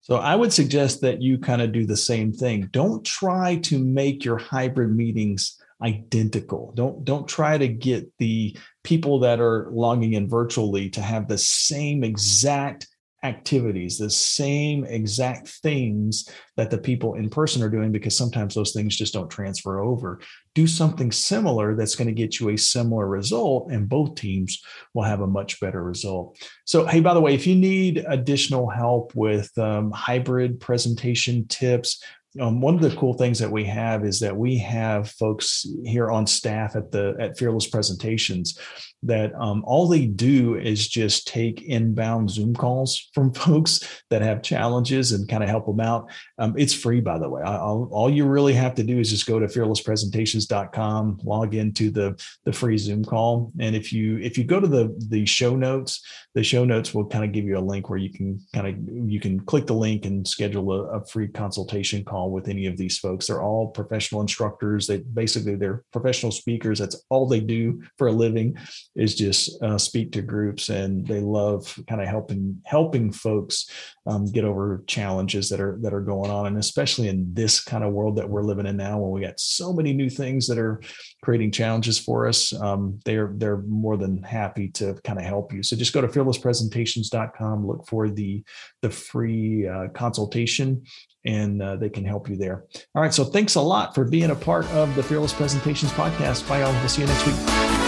So 0.00 0.16
I 0.16 0.36
would 0.36 0.54
suggest 0.54 1.02
that 1.02 1.20
you 1.20 1.38
kind 1.38 1.60
of 1.60 1.72
do 1.72 1.84
the 1.84 1.98
same 1.98 2.32
thing. 2.32 2.70
Don't 2.72 3.04
try 3.04 3.56
to 3.56 3.78
make 3.78 4.24
your 4.24 4.38
hybrid 4.38 4.96
meetings 4.96 5.60
identical. 5.82 6.72
Don't 6.76 7.04
don't 7.04 7.28
try 7.28 7.58
to 7.58 7.68
get 7.68 8.10
the 8.18 8.56
people 8.84 9.18
that 9.20 9.38
are 9.38 9.68
logging 9.70 10.14
in 10.14 10.30
virtually 10.30 10.88
to 10.90 11.02
have 11.02 11.28
the 11.28 11.36
same 11.36 12.04
exact 12.04 12.86
activities, 13.24 13.98
the 13.98 14.10
same 14.10 14.84
exact 14.84 15.48
things 15.48 16.28
that 16.56 16.70
the 16.70 16.78
people 16.78 17.14
in 17.14 17.28
person 17.30 17.62
are 17.62 17.70
doing, 17.70 17.90
because 17.90 18.16
sometimes 18.16 18.54
those 18.54 18.72
things 18.72 18.96
just 18.96 19.14
don't 19.14 19.30
transfer 19.30 19.80
over. 19.80 20.20
Do 20.54 20.66
something 20.66 21.10
similar 21.10 21.74
that's 21.74 21.96
going 21.96 22.08
to 22.08 22.14
get 22.14 22.38
you 22.38 22.50
a 22.50 22.56
similar 22.56 23.08
result, 23.08 23.72
and 23.72 23.88
both 23.88 24.14
teams 24.14 24.62
will 24.92 25.02
have 25.02 25.22
a 25.22 25.26
much 25.26 25.58
better 25.58 25.82
result. 25.82 26.38
So, 26.64 26.86
hey, 26.86 27.00
by 27.00 27.14
the 27.14 27.20
way, 27.20 27.34
if 27.34 27.46
you 27.46 27.56
need 27.56 28.04
additional 28.06 28.68
help 28.68 29.12
with 29.14 29.56
um, 29.58 29.90
hybrid 29.90 30.60
presentation 30.60 31.48
tips, 31.48 32.02
um, 32.40 32.60
one 32.60 32.74
of 32.74 32.80
the 32.80 32.96
cool 32.96 33.14
things 33.14 33.38
that 33.38 33.50
we 33.50 33.64
have 33.64 34.04
is 34.04 34.18
that 34.20 34.36
we 34.36 34.58
have 34.58 35.10
folks 35.10 35.66
here 35.84 36.10
on 36.10 36.26
staff 36.26 36.74
at 36.74 36.90
the 36.90 37.14
at 37.20 37.38
Fearless 37.38 37.68
Presentations 37.68 38.58
that 39.04 39.34
um, 39.34 39.62
all 39.66 39.86
they 39.86 40.06
do 40.06 40.56
is 40.56 40.88
just 40.88 41.26
take 41.26 41.62
inbound 41.62 42.30
Zoom 42.30 42.54
calls 42.54 43.08
from 43.12 43.32
folks 43.44 44.02
that 44.10 44.22
have 44.22 44.42
challenges 44.42 45.12
and 45.12 45.28
kind 45.28 45.42
of 45.42 45.48
help 45.48 45.66
them 45.66 45.80
out. 45.80 46.10
Um, 46.38 46.54
it's 46.56 46.74
free, 46.74 47.00
by 47.00 47.18
the 47.18 47.28
way. 47.28 47.42
I'll, 47.42 47.88
all 47.92 48.10
you 48.10 48.26
really 48.26 48.54
have 48.54 48.74
to 48.76 48.82
do 48.82 48.98
is 48.98 49.10
just 49.10 49.26
go 49.26 49.38
to 49.38 49.46
fearlesspresentations.com, 49.46 51.20
log 51.24 51.54
into 51.54 51.90
the 51.90 52.20
the 52.44 52.52
free 52.52 52.78
Zoom 52.78 53.04
call, 53.04 53.52
and 53.58 53.76
if 53.76 53.92
you 53.92 54.18
if 54.18 54.38
you 54.38 54.44
go 54.44 54.60
to 54.60 54.66
the 54.66 54.94
the 55.08 55.26
show 55.26 55.56
notes, 55.56 56.00
the 56.34 56.42
show 56.42 56.64
notes 56.64 56.94
will 56.94 57.06
kind 57.06 57.24
of 57.24 57.32
give 57.32 57.44
you 57.44 57.58
a 57.58 57.60
link 57.60 57.88
where 57.88 57.98
you 57.98 58.10
can 58.10 58.40
kind 58.54 58.66
of 58.66 59.10
you 59.10 59.20
can 59.20 59.40
click 59.40 59.66
the 59.66 59.74
link 59.74 60.04
and 60.06 60.26
schedule 60.26 60.72
a, 60.72 60.98
a 60.98 61.06
free 61.06 61.28
consultation 61.28 62.04
call 62.04 62.30
with 62.30 62.48
any 62.48 62.66
of 62.66 62.76
these 62.76 62.98
folks. 62.98 63.26
They're 63.26 63.42
all 63.42 63.68
professional 63.68 64.20
instructors. 64.20 64.86
They 64.86 64.98
basically 64.98 65.56
they're 65.56 65.84
professional 65.92 66.32
speakers. 66.32 66.78
That's 66.78 67.04
all 67.10 67.26
they 67.26 67.40
do 67.40 67.82
for 67.98 68.08
a 68.08 68.12
living 68.12 68.56
is 68.96 69.14
just 69.14 69.60
uh, 69.62 69.76
speak 69.76 70.12
to 70.12 70.22
groups 70.22 70.68
and 70.68 71.06
they 71.06 71.20
love 71.20 71.78
kind 71.88 72.00
of 72.00 72.06
helping 72.06 72.60
helping 72.64 73.10
folks 73.10 73.68
um, 74.06 74.26
get 74.26 74.44
over 74.44 74.84
challenges 74.86 75.48
that 75.48 75.60
are 75.60 75.78
that 75.80 75.92
are 75.92 76.00
going 76.00 76.30
on. 76.30 76.46
And 76.46 76.58
especially 76.58 77.08
in 77.08 77.32
this 77.34 77.62
kind 77.62 77.82
of 77.82 77.92
world 77.92 78.16
that 78.16 78.28
we're 78.28 78.42
living 78.42 78.66
in 78.66 78.76
now 78.76 78.98
when 78.98 79.10
we 79.10 79.26
got 79.26 79.40
so 79.40 79.72
many 79.72 79.92
new 79.92 80.08
things 80.08 80.46
that 80.46 80.58
are 80.58 80.80
creating 81.22 81.50
challenges 81.50 81.98
for 81.98 82.28
us 82.28 82.52
um, 82.60 83.00
they're 83.04 83.32
they're 83.36 83.62
more 83.62 83.96
than 83.96 84.22
happy 84.22 84.68
to 84.68 84.94
kind 85.04 85.18
of 85.18 85.24
help 85.24 85.52
you. 85.52 85.62
So 85.62 85.76
just 85.76 85.92
go 85.92 86.00
to 86.00 86.08
fearlesspresentations.com 86.08 87.66
look 87.66 87.86
for 87.88 88.08
the 88.08 88.44
the 88.82 88.90
free 88.90 89.66
uh, 89.66 89.88
consultation 89.88 90.84
and 91.26 91.62
uh, 91.62 91.76
they 91.76 91.88
can 91.88 92.04
help 92.04 92.28
you 92.28 92.36
there. 92.36 92.64
All 92.94 93.02
right 93.02 93.12
so 93.14 93.24
thanks 93.24 93.56
a 93.56 93.60
lot 93.60 93.94
for 93.94 94.04
being 94.04 94.30
a 94.30 94.36
part 94.36 94.66
of 94.66 94.94
the 94.94 95.02
fearless 95.02 95.32
presentations 95.32 95.90
podcast. 95.92 96.48
Bye 96.48 96.60
y'all. 96.60 96.72
We'll 96.72 96.88
see 96.88 97.02
you 97.02 97.08
next 97.08 97.26
week 97.26 97.83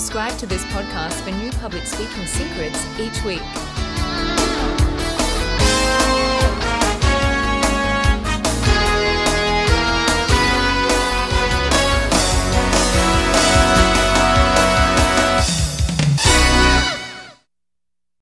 Subscribe 0.00 0.38
to 0.38 0.46
this 0.46 0.64
podcast 0.72 1.12
for 1.20 1.30
new 1.30 1.52
public 1.60 1.84
speaking 1.84 2.24
secrets 2.24 2.82
each 2.98 3.22
week. 3.22 3.42